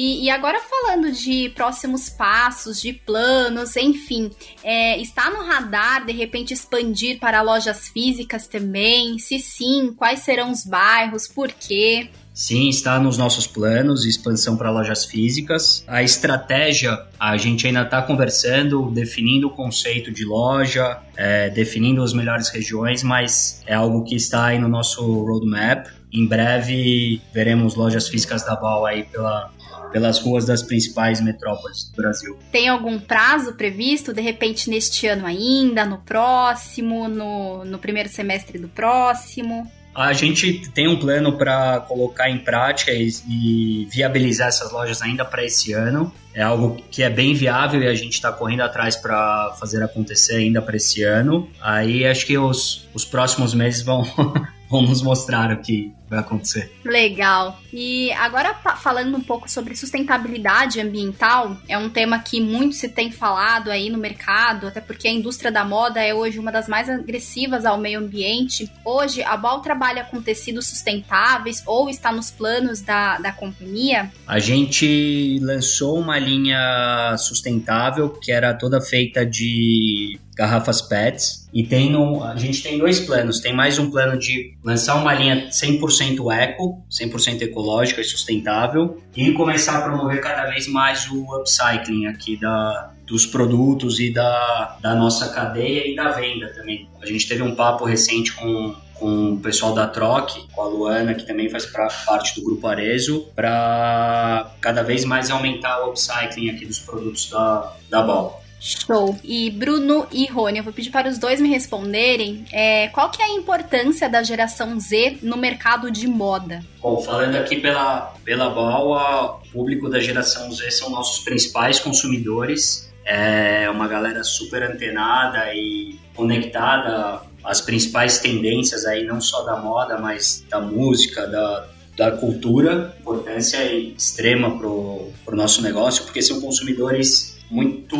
E, 0.00 0.26
e, 0.26 0.30
agora 0.30 0.60
falando 0.60 1.10
de 1.10 1.48
próximos 1.56 2.08
passos, 2.08 2.80
de 2.80 2.92
planos, 2.92 3.74
enfim, 3.76 4.30
é, 4.62 4.96
está 5.00 5.28
no 5.28 5.44
radar 5.44 6.06
de 6.06 6.12
repente 6.12 6.54
expandir 6.54 7.18
para 7.18 7.42
lojas 7.42 7.88
físicas 7.88 8.46
também? 8.46 9.18
Se 9.18 9.40
sim, 9.40 9.92
quais 9.96 10.20
serão 10.20 10.52
os 10.52 10.64
bairros, 10.64 11.26
por 11.26 11.50
quê? 11.50 12.10
Sim, 12.32 12.68
está 12.68 13.00
nos 13.00 13.18
nossos 13.18 13.48
planos 13.48 14.04
expansão 14.06 14.56
para 14.56 14.70
lojas 14.70 15.04
físicas. 15.04 15.82
A 15.88 16.00
estratégia, 16.00 16.96
a 17.18 17.36
gente 17.36 17.66
ainda 17.66 17.82
está 17.82 18.00
conversando, 18.00 18.92
definindo 18.92 19.48
o 19.48 19.50
conceito 19.50 20.12
de 20.12 20.24
loja, 20.24 21.00
é, 21.16 21.50
definindo 21.50 22.04
as 22.04 22.12
melhores 22.12 22.50
regiões, 22.50 23.02
mas 23.02 23.64
é 23.66 23.74
algo 23.74 24.04
que 24.04 24.14
está 24.14 24.44
aí 24.44 24.60
no 24.60 24.68
nosso 24.68 25.02
roadmap. 25.24 25.88
Em 26.12 26.24
breve 26.24 27.20
veremos 27.34 27.74
lojas 27.74 28.08
físicas 28.08 28.44
da 28.44 28.54
Bal 28.54 28.86
aí 28.86 29.02
pela, 29.02 29.50
pelas 29.90 30.18
ruas 30.18 30.46
das 30.46 30.62
principais 30.62 31.20
metrópoles 31.20 31.84
do 31.84 31.96
Brasil. 31.96 32.38
Tem 32.50 32.68
algum 32.68 32.98
prazo 32.98 33.54
previsto, 33.54 34.12
de 34.12 34.20
repente 34.20 34.70
neste 34.70 35.06
ano 35.06 35.26
ainda, 35.26 35.84
no 35.84 35.98
próximo, 35.98 37.08
no, 37.08 37.64
no 37.64 37.78
primeiro 37.78 38.08
semestre 38.08 38.58
do 38.58 38.68
próximo? 38.68 39.70
A 39.94 40.12
gente 40.12 40.70
tem 40.70 40.86
um 40.86 40.96
plano 40.96 41.36
para 41.36 41.80
colocar 41.80 42.30
em 42.30 42.38
prática 42.38 42.92
e, 42.92 43.08
e, 43.28 43.88
viabilizar 43.90 44.46
essas 44.46 44.70
lojas 44.70 45.02
ainda 45.02 45.24
para 45.24 45.44
esse 45.44 45.72
ano. 45.72 46.12
É 46.32 46.40
algo 46.40 46.76
que 46.88 47.02
é 47.02 47.10
bem 47.10 47.34
viável 47.34 47.82
e 47.82 47.88
a 47.88 47.94
gente 47.94 48.12
está 48.12 48.30
correndo 48.30 48.60
atrás 48.60 48.94
para 48.94 49.56
fazer 49.58 49.82
acontecer 49.82 50.36
ainda 50.36 50.62
para 50.62 50.76
esse 50.76 51.02
ano. 51.02 51.48
Aí 51.60 52.06
acho 52.06 52.24
que 52.26 52.38
os, 52.38 52.86
os 52.94 53.04
próximos 53.04 53.54
meses 53.54 53.82
vão, 53.82 54.04
vão 54.68 54.82
nos 54.82 55.02
mostrar 55.02 55.52
o 55.52 55.58
que 55.58 55.92
vai 56.08 56.20
acontecer. 56.20 56.72
Legal. 56.84 57.60
E 57.72 58.10
agora 58.12 58.54
falando 58.54 59.16
um 59.16 59.20
pouco 59.20 59.50
sobre 59.50 59.76
sustentabilidade 59.76 60.80
ambiental, 60.80 61.56
é 61.68 61.76
um 61.76 61.90
tema 61.90 62.18
que 62.18 62.40
muito 62.40 62.74
se 62.74 62.88
tem 62.88 63.10
falado 63.10 63.70
aí 63.70 63.90
no 63.90 63.98
mercado, 63.98 64.66
até 64.66 64.80
porque 64.80 65.06
a 65.06 65.12
indústria 65.12 65.52
da 65.52 65.64
moda 65.64 66.02
é 66.02 66.14
hoje 66.14 66.38
uma 66.38 66.50
das 66.50 66.66
mais 66.66 66.88
agressivas 66.88 67.66
ao 67.66 67.78
meio 67.78 68.00
ambiente. 68.00 68.70
Hoje, 68.84 69.22
a 69.22 69.36
Bal 69.36 69.60
trabalha 69.60 70.04
com 70.04 70.20
tecidos 70.22 70.66
sustentáveis 70.66 71.62
ou 71.66 71.90
está 71.90 72.10
nos 72.10 72.30
planos 72.30 72.80
da, 72.80 73.18
da 73.18 73.32
companhia? 73.32 74.10
A 74.26 74.38
gente 74.38 75.38
lançou 75.42 75.98
uma 75.98 76.18
linha 76.18 77.16
sustentável 77.18 78.08
que 78.10 78.32
era 78.32 78.54
toda 78.54 78.80
feita 78.80 79.26
de 79.26 80.18
garrafas 80.38 80.80
PETs. 80.80 81.48
E 81.52 81.64
tem 81.64 81.90
no, 81.90 82.22
a 82.22 82.36
gente 82.36 82.62
tem 82.62 82.78
dois 82.78 83.00
planos. 83.00 83.40
Tem 83.40 83.52
mais 83.52 83.76
um 83.76 83.90
plano 83.90 84.16
de 84.16 84.56
lançar 84.62 84.94
uma 84.94 85.12
linha 85.12 85.48
100% 85.48 86.32
eco, 86.32 86.80
100% 86.88 87.42
ecológica 87.42 88.00
e 88.00 88.04
sustentável, 88.04 89.02
e 89.16 89.32
começar 89.32 89.78
a 89.78 89.82
promover 89.82 90.20
cada 90.20 90.44
vez 90.44 90.68
mais 90.68 91.10
o 91.10 91.24
upcycling 91.36 92.06
aqui 92.06 92.36
da, 92.36 92.92
dos 93.04 93.26
produtos 93.26 93.98
e 93.98 94.12
da, 94.12 94.78
da 94.80 94.94
nossa 94.94 95.28
cadeia 95.30 95.90
e 95.90 95.96
da 95.96 96.10
venda 96.10 96.48
também. 96.54 96.88
A 97.02 97.06
gente 97.06 97.26
teve 97.26 97.42
um 97.42 97.56
papo 97.56 97.84
recente 97.84 98.32
com, 98.34 98.76
com 98.94 99.32
o 99.32 99.40
pessoal 99.40 99.74
da 99.74 99.88
Troc, 99.88 100.36
com 100.52 100.62
a 100.62 100.68
Luana, 100.68 101.14
que 101.14 101.26
também 101.26 101.48
faz 101.48 101.66
pra, 101.66 101.88
parte 102.06 102.38
do 102.38 102.44
grupo 102.44 102.64
Arezo, 102.68 103.26
para 103.34 104.52
cada 104.60 104.84
vez 104.84 105.04
mais 105.04 105.30
aumentar 105.30 105.84
o 105.84 105.90
upcycling 105.90 106.50
aqui 106.50 106.64
dos 106.64 106.78
produtos 106.78 107.28
da, 107.28 107.74
da 107.90 108.02
Bal. 108.02 108.44
Show. 108.60 109.18
E 109.22 109.50
Bruno 109.50 110.06
e 110.12 110.26
Rony, 110.26 110.58
eu 110.58 110.64
vou 110.64 110.72
pedir 110.72 110.90
para 110.90 111.08
os 111.08 111.18
dois 111.18 111.40
me 111.40 111.48
responderem 111.48 112.44
é, 112.52 112.88
qual 112.88 113.10
que 113.10 113.22
é 113.22 113.26
a 113.26 113.30
importância 113.30 114.08
da 114.08 114.22
geração 114.22 114.78
Z 114.80 115.18
no 115.22 115.36
mercado 115.36 115.90
de 115.90 116.06
moda? 116.06 116.60
Bom, 116.80 117.00
falando 117.00 117.36
aqui 117.36 117.56
pela, 117.56 118.14
pela 118.24 118.50
BAL, 118.50 119.42
o 119.44 119.52
público 119.52 119.88
da 119.88 120.00
geração 120.00 120.50
Z 120.52 120.70
são 120.72 120.90
nossos 120.90 121.24
principais 121.24 121.78
consumidores. 121.78 122.92
É 123.04 123.70
uma 123.70 123.88
galera 123.88 124.22
super 124.22 124.62
antenada 124.62 125.54
e 125.54 125.98
conectada 126.14 127.22
às 127.42 127.60
principais 127.60 128.18
tendências 128.18 128.84
aí, 128.84 129.04
não 129.04 129.20
só 129.20 129.44
da 129.44 129.56
moda, 129.56 129.96
mas 129.98 130.44
da 130.50 130.60
música, 130.60 131.26
da, 131.26 131.68
da 131.96 132.10
cultura. 132.12 132.94
Importância 133.00 133.64
extrema 133.72 134.58
para 134.58 134.66
o 134.68 135.12
nosso 135.32 135.62
negócio, 135.62 136.04
porque 136.04 136.20
são 136.20 136.40
consumidores 136.40 137.37
muito, 137.50 137.96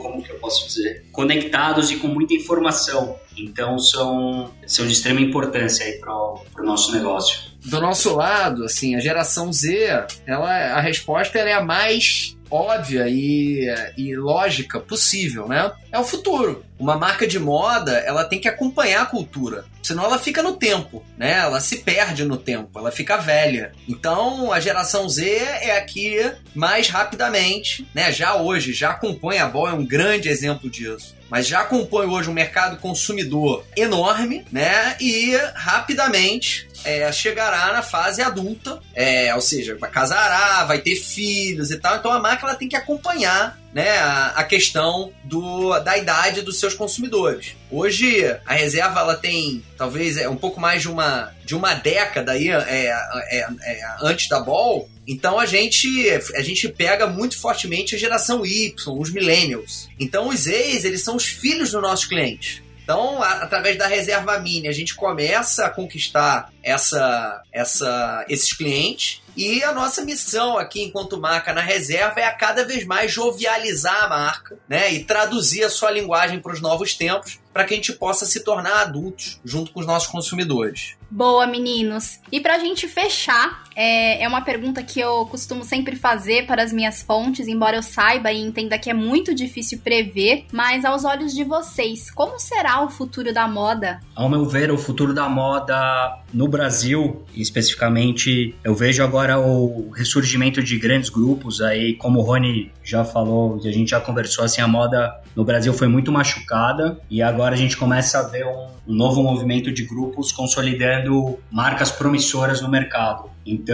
como 0.00 0.22
que 0.22 0.30
eu 0.30 0.38
posso 0.38 0.66
dizer, 0.66 1.04
conectados 1.12 1.90
e 1.90 1.96
com 1.96 2.08
muita 2.08 2.34
informação. 2.34 3.16
Então 3.36 3.78
são, 3.78 4.50
são 4.66 4.86
de 4.86 4.92
extrema 4.92 5.20
importância 5.20 5.84
aí 5.84 5.98
para 5.98 6.12
o 6.12 6.64
nosso 6.64 6.92
negócio. 6.92 7.50
Do 7.64 7.80
nosso 7.80 8.14
lado, 8.14 8.64
assim, 8.64 8.94
a 8.94 9.00
geração 9.00 9.52
Z, 9.52 10.06
ela, 10.26 10.50
a 10.50 10.80
resposta 10.80 11.38
ela 11.38 11.50
é 11.50 11.54
a 11.54 11.62
mais 11.62 12.36
óbvia 12.50 13.06
e, 13.08 13.66
e 13.96 14.14
lógica 14.16 14.80
possível, 14.80 15.46
né? 15.48 15.70
É 15.92 15.98
o 15.98 16.04
futuro. 16.04 16.64
Uma 16.78 16.96
marca 16.96 17.26
de 17.26 17.38
moda, 17.38 17.92
ela 17.98 18.24
tem 18.24 18.40
que 18.40 18.48
acompanhar 18.48 19.02
a 19.02 19.06
cultura, 19.06 19.66
senão 19.82 20.04
ela 20.04 20.18
fica 20.18 20.42
no 20.42 20.54
tempo, 20.54 21.04
né? 21.16 21.38
Ela 21.38 21.60
se 21.60 21.78
perde 21.78 22.24
no 22.24 22.38
tempo, 22.38 22.78
ela 22.78 22.90
fica 22.90 23.18
velha. 23.18 23.72
Então, 23.86 24.50
a 24.52 24.58
geração 24.58 25.08
Z 25.08 25.26
é 25.26 25.76
aqui 25.76 26.18
mais 26.54 26.88
rapidamente, 26.88 27.86
né? 27.94 28.10
Já 28.10 28.36
hoje, 28.36 28.72
já 28.72 28.90
acompanha 28.90 29.44
a 29.44 29.48
bola, 29.48 29.70
é 29.70 29.74
um 29.74 29.84
grande 29.84 30.28
exemplo 30.28 30.70
disso 30.70 31.20
mas 31.30 31.46
já 31.46 31.62
compõe 31.62 32.06
hoje 32.06 32.28
um 32.28 32.32
mercado 32.32 32.76
consumidor 32.78 33.64
enorme, 33.76 34.44
né? 34.50 34.96
E 35.00 35.36
rapidamente 35.54 36.68
é, 36.84 37.10
chegará 37.12 37.72
na 37.72 37.82
fase 37.82 38.22
adulta, 38.22 38.80
é, 38.94 39.34
ou 39.34 39.40
seja, 39.40 39.76
vai 39.76 39.90
casará, 39.90 40.64
vai 40.64 40.78
ter 40.78 40.96
filhos 40.96 41.70
e 41.70 41.78
tal. 41.78 41.96
Então 41.96 42.12
a 42.12 42.18
marca 42.18 42.46
ela 42.46 42.54
tem 42.54 42.68
que 42.68 42.76
acompanhar 42.76 43.58
né, 43.72 43.98
a, 43.98 44.26
a, 44.36 44.44
questão 44.44 45.12
do, 45.24 45.78
da 45.80 45.96
idade 45.96 46.42
dos 46.42 46.58
seus 46.58 46.74
consumidores. 46.74 47.54
Hoje 47.70 48.24
a 48.44 48.54
reserva 48.54 49.00
ela 49.00 49.16
tem 49.16 49.62
talvez 49.76 50.16
é 50.16 50.28
um 50.28 50.36
pouco 50.36 50.60
mais 50.60 50.82
de 50.82 50.88
uma, 50.88 51.32
de 51.44 51.54
uma 51.54 51.74
década 51.74 52.32
aí, 52.32 52.48
é, 52.48 52.92
é, 53.30 53.46
é, 53.62 53.80
antes 54.02 54.28
da 54.28 54.40
Ball. 54.40 54.88
Então 55.06 55.38
a 55.38 55.46
gente 55.46 55.88
a 56.34 56.42
gente 56.42 56.68
pega 56.68 57.06
muito 57.06 57.38
fortemente 57.38 57.94
a 57.94 57.98
geração 57.98 58.44
Y, 58.44 58.74
os 58.98 59.10
millennials. 59.10 59.88
Então 59.98 60.28
os 60.28 60.46
ex 60.46 60.84
eles 60.84 61.02
são 61.02 61.16
os 61.16 61.26
filhos 61.26 61.72
dos 61.72 61.82
nossos 61.82 62.06
clientes. 62.06 62.62
Então, 62.90 63.22
a, 63.22 63.34
através 63.44 63.78
da 63.78 63.86
reserva 63.86 64.40
mini, 64.40 64.66
a 64.66 64.72
gente 64.72 64.96
começa 64.96 65.64
a 65.64 65.70
conquistar 65.70 66.52
essa, 66.60 67.40
essa, 67.52 68.26
esses 68.28 68.52
clientes. 68.52 69.22
E 69.36 69.62
a 69.62 69.72
nossa 69.72 70.04
missão 70.04 70.58
aqui, 70.58 70.82
enquanto 70.82 71.16
marca 71.16 71.52
na 71.52 71.60
reserva, 71.60 72.18
é 72.18 72.24
a 72.24 72.32
cada 72.32 72.64
vez 72.64 72.84
mais 72.84 73.12
jovializar 73.12 74.04
a 74.04 74.08
marca, 74.08 74.58
né? 74.68 74.92
E 74.92 75.04
traduzir 75.04 75.62
a 75.62 75.70
sua 75.70 75.92
linguagem 75.92 76.40
para 76.40 76.52
os 76.52 76.60
novos 76.60 76.92
tempos, 76.94 77.38
para 77.52 77.64
que 77.64 77.74
a 77.74 77.76
gente 77.76 77.92
possa 77.92 78.26
se 78.26 78.40
tornar 78.40 78.80
adultos 78.80 79.40
junto 79.44 79.70
com 79.70 79.78
os 79.78 79.86
nossos 79.86 80.08
consumidores. 80.08 80.96
Boa, 81.08 81.46
meninos. 81.46 82.18
E 82.32 82.40
pra 82.40 82.58
gente 82.58 82.88
fechar, 82.88 83.64
é, 83.80 84.24
é 84.24 84.28
uma 84.28 84.42
pergunta 84.42 84.82
que 84.82 85.00
eu 85.00 85.24
costumo 85.24 85.64
sempre 85.64 85.96
fazer 85.96 86.44
para 86.46 86.62
as 86.62 86.70
minhas 86.70 87.00
fontes, 87.00 87.48
embora 87.48 87.76
eu 87.78 87.82
saiba 87.82 88.30
e 88.30 88.38
entenda 88.38 88.78
que 88.78 88.90
é 88.90 88.92
muito 88.92 89.34
difícil 89.34 89.78
prever, 89.82 90.44
mas 90.52 90.84
aos 90.84 91.02
olhos 91.02 91.34
de 91.34 91.44
vocês, 91.44 92.10
como 92.10 92.38
será 92.38 92.84
o 92.84 92.90
futuro 92.90 93.32
da 93.32 93.48
moda? 93.48 93.98
Ao 94.14 94.28
meu 94.28 94.44
ver, 94.44 94.70
o 94.70 94.76
futuro 94.76 95.14
da 95.14 95.30
moda 95.30 96.18
no 96.30 96.46
Brasil, 96.46 97.24
especificamente, 97.34 98.54
eu 98.62 98.74
vejo 98.74 99.02
agora 99.02 99.40
o 99.40 99.88
ressurgimento 99.96 100.62
de 100.62 100.78
grandes 100.78 101.08
grupos 101.08 101.62
aí, 101.62 101.94
como 101.94 102.18
o 102.18 102.22
Rony 102.22 102.70
já 102.84 103.02
falou, 103.02 103.58
a 103.64 103.72
gente 103.72 103.92
já 103.92 104.00
conversou, 104.00 104.44
assim, 104.44 104.60
a 104.60 104.68
moda 104.68 105.22
no 105.34 105.42
Brasil 105.42 105.72
foi 105.72 105.88
muito 105.88 106.12
machucada 106.12 107.00
e 107.08 107.22
agora 107.22 107.54
a 107.54 107.58
gente 107.58 107.78
começa 107.78 108.18
a 108.18 108.22
ver 108.24 108.44
um, 108.44 108.66
um 108.88 108.94
novo 108.94 109.22
movimento 109.22 109.72
de 109.72 109.84
grupos 109.84 110.32
consolidando 110.32 111.38
marcas 111.50 111.90
promissoras 111.90 112.60
no 112.60 112.68
mercado. 112.68 113.30
Então, 113.46 113.69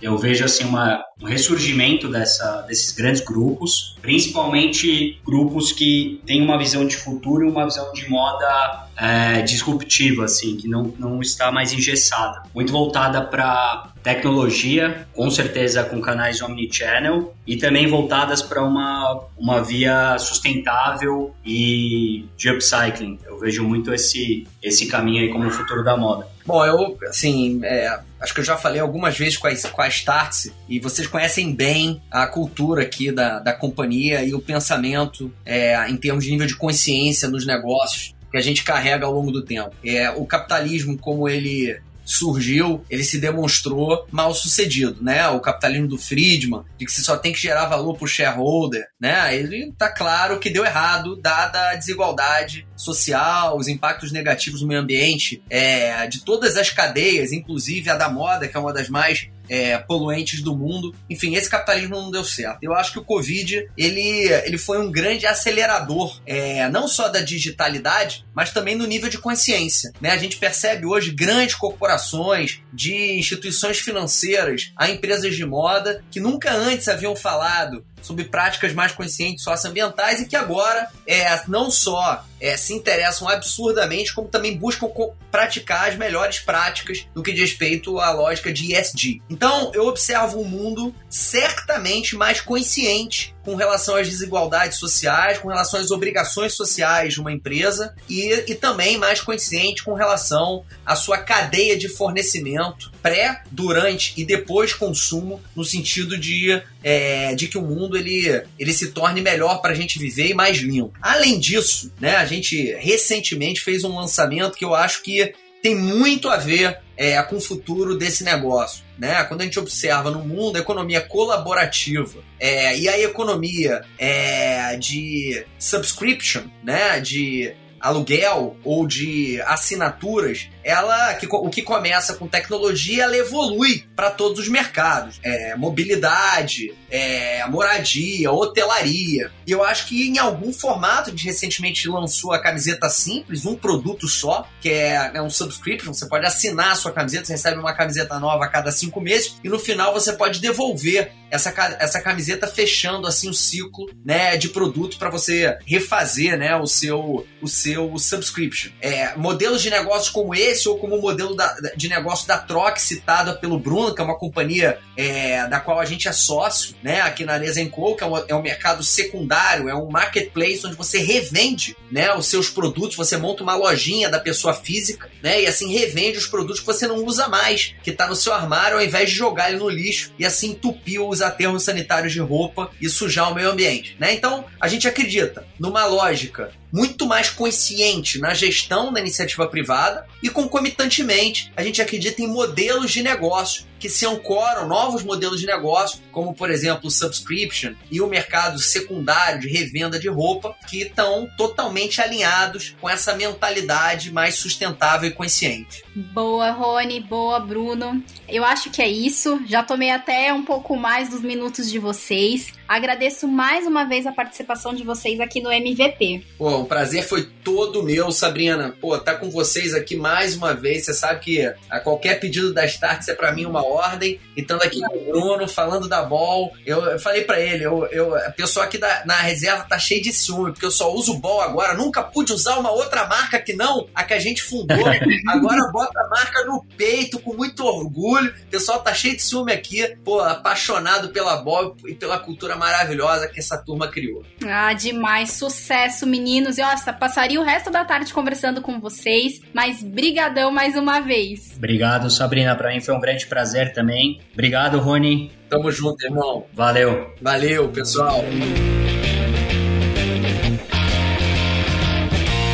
eu 0.00 0.16
vejo 0.16 0.44
assim 0.44 0.64
uma, 0.64 1.04
um 1.20 1.26
ressurgimento 1.26 2.08
dessa, 2.08 2.62
desses 2.62 2.92
grandes 2.92 3.20
grupos, 3.20 3.96
principalmente 4.00 5.20
grupos 5.24 5.72
que 5.72 6.20
têm 6.26 6.42
uma 6.42 6.58
visão 6.58 6.86
de 6.86 6.96
futuro 6.96 7.46
e 7.46 7.50
uma 7.50 7.64
visão 7.64 7.92
de 7.92 8.08
moda 8.08 8.88
é, 9.00 9.40
disruptiva, 9.40 10.26
assim, 10.26 10.56
que 10.56 10.68
não, 10.68 10.92
não 10.98 11.22
está 11.22 11.50
mais 11.50 11.72
engessada. 11.72 12.42
Muito 12.54 12.70
voltada 12.70 13.22
para 13.22 13.90
tecnologia, 14.02 15.06
com 15.14 15.30
certeza 15.30 15.82
com 15.84 16.00
canais 16.00 16.42
omnichannel, 16.42 17.34
e 17.46 17.56
também 17.56 17.86
voltadas 17.86 18.42
para 18.42 18.62
uma, 18.62 19.24
uma 19.38 19.62
via 19.62 20.18
sustentável 20.18 21.34
e 21.44 22.26
de 22.36 22.50
upcycling. 22.50 23.18
Eu 23.26 23.38
vejo 23.38 23.64
muito 23.64 23.92
esse, 23.92 24.46
esse 24.62 24.86
caminho 24.86 25.22
aí 25.22 25.30
como 25.30 25.48
o 25.48 25.50
futuro 25.50 25.82
da 25.82 25.96
moda. 25.96 26.26
Bom, 26.44 26.64
eu, 26.64 26.98
assim, 27.08 27.60
é, 27.62 28.00
acho 28.20 28.34
que 28.34 28.40
eu 28.40 28.44
já 28.44 28.56
falei 28.56 28.80
algumas 28.80 29.16
vezes 29.16 29.38
com 29.38 29.46
a, 29.46 29.54
com 29.70 29.82
a 29.82 29.88
Startse, 29.88 30.52
e 30.68 30.78
vocês 30.78 31.06
conhecem 31.06 31.54
bem 31.54 32.02
a 32.10 32.26
cultura 32.26 32.82
aqui 32.82 33.10
da, 33.10 33.38
da 33.38 33.52
companhia 33.52 34.22
e 34.22 34.34
o 34.34 34.40
pensamento 34.40 35.32
é, 35.44 35.88
em 35.88 35.96
termos 35.96 36.24
de 36.24 36.30
nível 36.30 36.46
de 36.46 36.56
consciência 36.56 37.28
nos 37.28 37.46
negócios 37.46 38.14
que 38.30 38.36
a 38.36 38.40
gente 38.40 38.64
carrega 38.64 39.06
ao 39.06 39.12
longo 39.12 39.30
do 39.30 39.44
tempo. 39.44 39.74
É, 39.84 40.10
o 40.10 40.24
capitalismo, 40.26 40.96
como 40.98 41.28
ele 41.28 41.80
surgiu, 42.10 42.84
ele 42.90 43.04
se 43.04 43.18
demonstrou 43.18 44.06
mal 44.10 44.34
sucedido, 44.34 44.98
né? 45.00 45.28
O 45.28 45.38
capitalismo 45.38 45.86
do 45.86 45.96
Friedman, 45.96 46.62
de 46.76 46.84
que 46.84 46.90
você 46.90 47.02
só 47.02 47.16
tem 47.16 47.32
que 47.32 47.40
gerar 47.40 47.66
valor 47.66 47.96
para 47.96 48.04
o 48.04 48.08
shareholder, 48.08 48.88
né? 48.98 49.36
Ele 49.36 49.72
tá 49.78 49.88
claro 49.88 50.40
que 50.40 50.50
deu 50.50 50.64
errado, 50.64 51.14
dada 51.14 51.70
a 51.70 51.76
desigualdade 51.76 52.66
social, 52.76 53.56
os 53.56 53.68
impactos 53.68 54.10
negativos 54.10 54.60
no 54.60 54.66
meio 54.66 54.80
ambiente, 54.80 55.40
é, 55.48 56.06
de 56.08 56.24
todas 56.24 56.56
as 56.56 56.70
cadeias, 56.70 57.32
inclusive 57.32 57.88
a 57.88 57.96
da 57.96 58.08
moda, 58.08 58.48
que 58.48 58.56
é 58.56 58.60
uma 58.60 58.72
das 58.72 58.88
mais 58.88 59.28
é, 59.50 59.76
poluentes 59.76 60.40
do 60.40 60.56
mundo. 60.56 60.94
Enfim, 61.10 61.34
esse 61.34 61.50
capitalismo 61.50 61.96
não 61.96 62.10
deu 62.10 62.22
certo. 62.24 62.58
Eu 62.62 62.72
acho 62.72 62.92
que 62.92 62.98
o 63.00 63.04
Covid 63.04 63.68
ele, 63.76 64.28
ele 64.44 64.56
foi 64.56 64.78
um 64.78 64.90
grande 64.90 65.26
acelerador, 65.26 66.20
é, 66.24 66.68
não 66.68 66.86
só 66.86 67.08
da 67.08 67.20
digitalidade, 67.20 68.24
mas 68.32 68.52
também 68.52 68.76
no 68.76 68.86
nível 68.86 69.10
de 69.10 69.18
consciência. 69.18 69.92
Né? 70.00 70.10
A 70.10 70.16
gente 70.16 70.36
percebe 70.36 70.86
hoje 70.86 71.10
grandes 71.10 71.56
corporações, 71.56 72.60
de 72.72 73.18
instituições 73.18 73.80
financeiras 73.80 74.72
a 74.76 74.88
empresas 74.88 75.34
de 75.34 75.44
moda 75.44 76.02
que 76.10 76.20
nunca 76.20 76.52
antes 76.52 76.86
haviam 76.88 77.16
falado 77.16 77.84
sobre 78.02 78.24
práticas 78.24 78.72
mais 78.72 78.92
conscientes 78.92 79.44
socioambientais 79.44 80.20
e 80.20 80.26
que 80.26 80.36
agora 80.36 80.88
é, 81.06 81.24
não 81.48 81.70
só 81.70 82.24
é, 82.40 82.56
se 82.56 82.72
interessam 82.72 83.28
absurdamente, 83.28 84.14
como 84.14 84.28
também 84.28 84.56
buscam 84.56 84.88
praticar 85.30 85.88
as 85.88 85.96
melhores 85.96 86.40
práticas 86.40 87.06
no 87.14 87.22
que 87.22 87.32
diz 87.32 87.50
respeito 87.50 87.98
à 87.98 88.10
lógica 88.12 88.52
de 88.52 88.74
ESG. 88.74 89.22
Então, 89.28 89.70
eu 89.74 89.86
observo 89.86 90.40
um 90.40 90.44
mundo 90.44 90.94
certamente 91.08 92.16
mais 92.16 92.40
consciente 92.40 93.34
com 93.44 93.54
relação 93.54 93.96
às 93.96 94.08
desigualdades 94.08 94.78
sociais, 94.78 95.38
com 95.38 95.48
relação 95.48 95.80
às 95.80 95.90
obrigações 95.90 96.54
sociais 96.54 97.14
de 97.14 97.20
uma 97.20 97.32
empresa 97.32 97.94
e, 98.08 98.44
e 98.46 98.54
também 98.54 98.98
mais 98.98 99.20
consciente 99.20 99.82
com 99.82 99.94
relação 99.94 100.64
à 100.84 100.94
sua 100.94 101.18
cadeia 101.18 101.76
de 101.76 101.88
fornecimento 101.88 102.92
pré, 103.02 103.42
durante 103.50 104.12
e 104.16 104.24
depois 104.24 104.74
consumo, 104.74 105.40
no 105.56 105.64
sentido 105.64 106.18
de, 106.18 106.62
é, 106.82 107.34
de 107.34 107.48
que 107.48 107.56
o 107.56 107.62
mundo 107.62 107.96
ele, 107.96 108.42
ele 108.58 108.72
se 108.72 108.90
torne 108.90 109.20
melhor 109.20 109.60
para 109.62 109.72
a 109.72 109.74
gente 109.74 109.98
viver 109.98 110.28
e 110.28 110.34
mais 110.34 110.58
limpo. 110.58 110.92
Além 111.00 111.38
disso, 111.38 111.92
né, 111.98 112.16
a 112.16 112.26
gente 112.26 112.74
recentemente 112.74 113.60
fez 113.60 113.84
um 113.84 113.96
lançamento 113.96 114.56
que 114.56 114.64
eu 114.64 114.74
acho 114.74 115.02
que 115.02 115.32
tem 115.62 115.76
muito 115.76 116.28
a 116.28 116.36
ver 116.36 116.78
é, 116.96 117.20
com 117.22 117.36
o 117.36 117.40
futuro 117.40 117.96
desse 117.96 118.24
negócio. 118.24 118.84
Né? 118.98 119.24
Quando 119.24 119.40
a 119.40 119.44
gente 119.44 119.58
observa 119.58 120.10
no 120.10 120.22
mundo 120.22 120.56
a 120.56 120.60
economia 120.60 121.00
colaborativa 121.00 122.22
é, 122.38 122.76
e 122.78 122.88
a 122.88 123.00
economia 123.00 123.82
é, 123.98 124.76
de 124.76 125.44
subscription, 125.58 126.42
né? 126.62 127.00
de 127.00 127.54
aluguel 127.80 128.56
ou 128.62 128.86
de 128.86 129.40
assinaturas, 129.42 130.48
ela 130.62 131.14
que, 131.14 131.26
o 131.30 131.48
que 131.48 131.62
começa 131.62 132.14
com 132.14 132.28
tecnologia, 132.28 133.04
ela 133.04 133.16
evolui 133.16 133.84
para 133.96 134.10
todos 134.10 134.40
os 134.40 134.48
mercados. 134.48 135.18
É, 135.22 135.56
mobilidade, 135.56 136.74
é, 136.90 137.46
moradia, 137.46 138.30
hotelaria. 138.30 139.30
E 139.46 139.50
eu 139.50 139.64
acho 139.64 139.86
que 139.86 140.08
em 140.08 140.18
algum 140.18 140.52
formato, 140.52 141.08
a 141.08 141.10
gente 141.10 141.24
recentemente 141.24 141.88
lançou 141.88 142.32
a 142.32 142.38
camiseta 142.38 142.88
simples, 142.88 143.46
um 143.46 143.54
produto 143.54 144.06
só, 144.06 144.48
que 144.60 144.68
é, 144.68 145.12
é 145.14 145.22
um 145.22 145.30
subscription. 145.30 145.92
Você 145.92 146.06
pode 146.06 146.26
assinar 146.26 146.72
a 146.72 146.76
sua 146.76 146.92
camiseta, 146.92 147.26
você 147.26 147.32
recebe 147.32 147.58
uma 147.58 147.74
camiseta 147.74 148.18
nova 148.18 148.44
a 148.44 148.48
cada 148.48 148.70
cinco 148.70 149.00
meses, 149.00 149.36
e 149.42 149.48
no 149.48 149.58
final 149.58 149.92
você 149.92 150.12
pode 150.12 150.40
devolver 150.40 151.12
essa, 151.30 151.50
essa 151.78 152.00
camiseta 152.00 152.46
fechando 152.46 153.06
assim 153.06 153.30
o 153.30 153.34
ciclo 153.34 153.88
né, 154.04 154.36
de 154.36 154.48
produto 154.48 154.98
para 154.98 155.10
você 155.10 155.56
refazer 155.64 156.36
né, 156.36 156.56
o 156.56 156.66
seu 156.66 157.26
o 157.40 157.48
seu 157.48 157.69
subscription. 157.98 158.70
É, 158.80 159.16
modelos 159.16 159.62
de 159.62 159.70
negócios 159.70 160.08
como 160.08 160.34
esse 160.34 160.68
ou 160.68 160.78
como 160.78 160.96
o 160.96 161.02
modelo 161.02 161.34
da, 161.34 161.54
de 161.76 161.88
negócio 161.88 162.26
da 162.26 162.38
Troc 162.38 162.78
citada 162.78 163.34
pelo 163.34 163.58
Bruno, 163.58 163.94
que 163.94 164.00
é 164.00 164.04
uma 164.04 164.18
companhia 164.18 164.78
é, 164.96 165.46
da 165.48 165.60
qual 165.60 165.78
a 165.78 165.84
gente 165.84 166.08
é 166.08 166.12
sócio, 166.12 166.74
né, 166.82 167.00
aqui 167.00 167.24
na 167.24 167.38
Nesenco, 167.38 167.96
que 167.96 168.04
é 168.04 168.06
um, 168.06 168.16
é 168.28 168.34
um 168.34 168.42
mercado 168.42 168.82
secundário, 168.82 169.68
é 169.68 169.74
um 169.74 169.90
marketplace 169.90 170.66
onde 170.66 170.76
você 170.76 170.98
revende 170.98 171.76
né, 171.90 172.14
os 172.14 172.26
seus 172.26 172.48
produtos, 172.50 172.96
você 172.96 173.16
monta 173.16 173.42
uma 173.42 173.54
lojinha 173.54 174.08
da 174.08 174.18
pessoa 174.18 174.54
física 174.54 175.10
né, 175.22 175.42
e 175.42 175.46
assim 175.46 175.72
revende 175.72 176.18
os 176.18 176.26
produtos 176.26 176.60
que 176.60 176.66
você 176.66 176.86
não 176.86 177.04
usa 177.04 177.28
mais, 177.28 177.74
que 177.82 177.90
está 177.90 178.06
no 178.06 178.16
seu 178.16 178.32
armário, 178.32 178.78
ao 178.78 178.84
invés 178.84 179.10
de 179.10 179.16
jogar 179.16 179.50
ele 179.50 179.58
no 179.58 179.68
lixo 179.68 180.12
e 180.18 180.26
assim 180.26 180.50
entupir 180.50 181.00
os 181.00 181.22
aterros 181.22 181.62
sanitários 181.62 182.12
de 182.12 182.20
roupa 182.20 182.70
e 182.80 182.88
sujar 182.88 183.30
o 183.30 183.34
meio 183.34 183.50
ambiente. 183.50 183.96
Né? 183.98 184.12
Então, 184.12 184.44
a 184.60 184.68
gente 184.68 184.86
acredita 184.86 185.46
numa 185.58 185.86
lógica 185.86 186.52
muito 186.72 187.06
mais 187.06 187.30
consciente 187.30 188.18
na 188.18 188.34
gestão 188.34 188.92
da 188.92 189.00
iniciativa 189.00 189.46
privada 189.46 190.06
e 190.22 190.28
concomitantemente 190.28 191.52
a 191.56 191.62
gente 191.62 191.82
acredita 191.82 192.22
em 192.22 192.28
modelos 192.28 192.90
de 192.90 193.02
negócio 193.02 193.64
que 193.80 193.88
se 193.88 194.06
ancoram 194.06 194.68
novos 194.68 195.02
modelos 195.02 195.40
de 195.40 195.46
negócio, 195.46 196.00
como 196.12 196.34
por 196.34 196.50
exemplo 196.50 196.86
o 196.86 196.90
subscription 196.90 197.72
e 197.90 198.00
o 198.00 198.06
mercado 198.06 198.58
secundário 198.58 199.40
de 199.40 199.48
revenda 199.48 199.98
de 199.98 200.08
roupa, 200.08 200.54
que 200.68 200.82
estão 200.82 201.28
totalmente 201.36 202.00
alinhados 202.00 202.76
com 202.80 202.88
essa 202.88 203.16
mentalidade 203.16 204.12
mais 204.12 204.34
sustentável 204.36 205.08
e 205.08 205.12
consciente. 205.12 205.82
Boa, 205.94 206.50
Rony, 206.50 207.00
boa, 207.00 207.40
Bruno. 207.40 208.02
Eu 208.28 208.44
acho 208.44 208.70
que 208.70 208.82
é 208.82 208.88
isso. 208.88 209.40
Já 209.46 209.62
tomei 209.62 209.90
até 209.90 210.32
um 210.32 210.44
pouco 210.44 210.76
mais 210.76 211.08
dos 211.08 211.22
minutos 211.22 211.70
de 211.70 211.78
vocês. 211.78 212.52
Agradeço 212.68 213.26
mais 213.26 213.66
uma 213.66 213.84
vez 213.84 214.06
a 214.06 214.12
participação 214.12 214.72
de 214.72 214.84
vocês 214.84 215.18
aqui 215.18 215.40
no 215.40 215.50
MVP. 215.50 216.24
Pô, 216.38 216.58
o 216.58 216.66
prazer 216.66 217.02
foi 217.02 217.28
todo 217.42 217.82
meu, 217.82 218.12
Sabrina. 218.12 218.72
Pô, 218.80 218.96
tá 218.96 219.16
com 219.16 219.28
vocês 219.28 219.74
aqui 219.74 219.96
mais 219.96 220.36
uma 220.36 220.54
vez. 220.54 220.84
Você 220.84 220.94
sabe 220.94 221.18
que 221.18 221.52
a 221.68 221.80
qualquer 221.80 222.20
pedido 222.20 222.54
das 222.54 222.78
tardes 222.78 223.08
é 223.08 223.14
para 223.14 223.32
mim 223.32 223.44
uma 223.44 223.64
ordem. 223.70 224.20
E 224.36 224.40
estando 224.40 224.62
aqui 224.62 224.80
com 224.80 224.96
o 224.96 225.04
Bruno, 225.06 225.48
falando 225.48 225.88
da 225.88 226.02
Ball, 226.02 226.52
eu, 226.64 226.82
eu 226.84 226.98
falei 226.98 227.22
para 227.22 227.40
ele, 227.40 227.64
eu, 227.64 227.86
eu, 227.86 228.14
a 228.14 228.30
pessoa 228.30 228.64
aqui 228.64 228.78
da, 228.78 229.04
na 229.04 229.16
reserva 229.16 229.64
tá 229.64 229.78
cheia 229.78 230.00
de 230.00 230.12
ciúme, 230.12 230.52
porque 230.52 230.66
eu 230.66 230.70
só 230.70 230.92
uso 230.92 231.18
Ball 231.18 231.40
agora. 231.40 231.74
Nunca 231.74 232.02
pude 232.02 232.32
usar 232.32 232.58
uma 232.58 232.70
outra 232.70 233.06
marca 233.06 233.38
que 233.38 233.52
não 233.52 233.88
a 233.94 234.02
que 234.04 234.14
a 234.14 234.18
gente 234.18 234.42
fundou. 234.42 234.78
Agora 235.28 235.70
bota 235.70 236.00
a 236.00 236.08
marca 236.08 236.44
no 236.44 236.64
peito 236.76 237.18
com 237.20 237.34
muito 237.34 237.64
orgulho. 237.64 238.34
O 238.46 238.50
pessoal 238.50 238.80
tá 238.80 238.92
cheio 238.92 239.16
de 239.16 239.22
ciúme 239.22 239.52
aqui, 239.52 239.96
pô, 240.04 240.20
apaixonado 240.20 241.10
pela 241.10 241.36
Ball 241.36 241.76
e 241.86 241.94
pela 241.94 242.18
cultura 242.18 242.56
maravilhosa 242.56 243.28
que 243.28 243.38
essa 243.38 243.56
turma 243.58 243.88
criou. 243.88 244.24
Ah, 244.46 244.72
demais. 244.72 245.32
Sucesso, 245.32 246.06
meninos. 246.06 246.58
E 246.58 246.62
nossa, 246.70 246.92
passaria 246.92 247.40
o 247.40 247.44
resto 247.44 247.70
da 247.70 247.84
tarde 247.84 248.12
conversando 248.12 248.62
com 248.62 248.80
vocês, 248.80 249.40
mas 249.52 249.82
brigadão 249.82 250.50
mais 250.50 250.76
uma 250.76 251.00
vez. 251.00 251.52
Obrigado, 251.56 252.08
Sabrina. 252.10 252.54
Para 252.54 252.70
mim 252.70 252.80
foi 252.80 252.94
um 252.94 253.00
grande 253.00 253.26
prazer 253.60 253.72
também. 253.72 254.20
Obrigado, 254.32 254.78
Rony. 254.78 255.30
Tamo 255.48 255.70
junto, 255.70 256.04
irmão. 256.04 256.46
Valeu. 256.52 257.14
Valeu, 257.20 257.68
pessoal. 257.68 258.24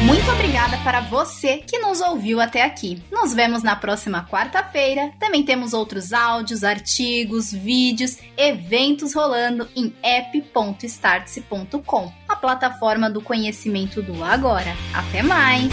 Muito 0.03 0.31
obrigada 0.31 0.77
para 0.79 1.01
você 1.01 1.59
que 1.59 1.79
nos 1.81 2.01
ouviu 2.01 2.40
até 2.40 2.62
aqui. 2.62 3.03
Nos 3.11 3.35
vemos 3.35 3.64
na 3.64 3.75
próxima 3.75 4.25
quarta-feira. 4.25 5.11
Também 5.19 5.45
temos 5.45 5.73
outros 5.73 6.12
áudios, 6.12 6.62
artigos, 6.62 7.53
vídeos, 7.53 8.19
eventos 8.37 9.14
rolando 9.14 9.66
em 9.75 9.92
app.startse.com, 10.03 12.12
a 12.29 12.37
plataforma 12.37 13.11
do 13.11 13.21
conhecimento 13.21 14.01
do 14.01 14.23
agora. 14.23 14.77
Até 14.95 15.23
mais! 15.23 15.73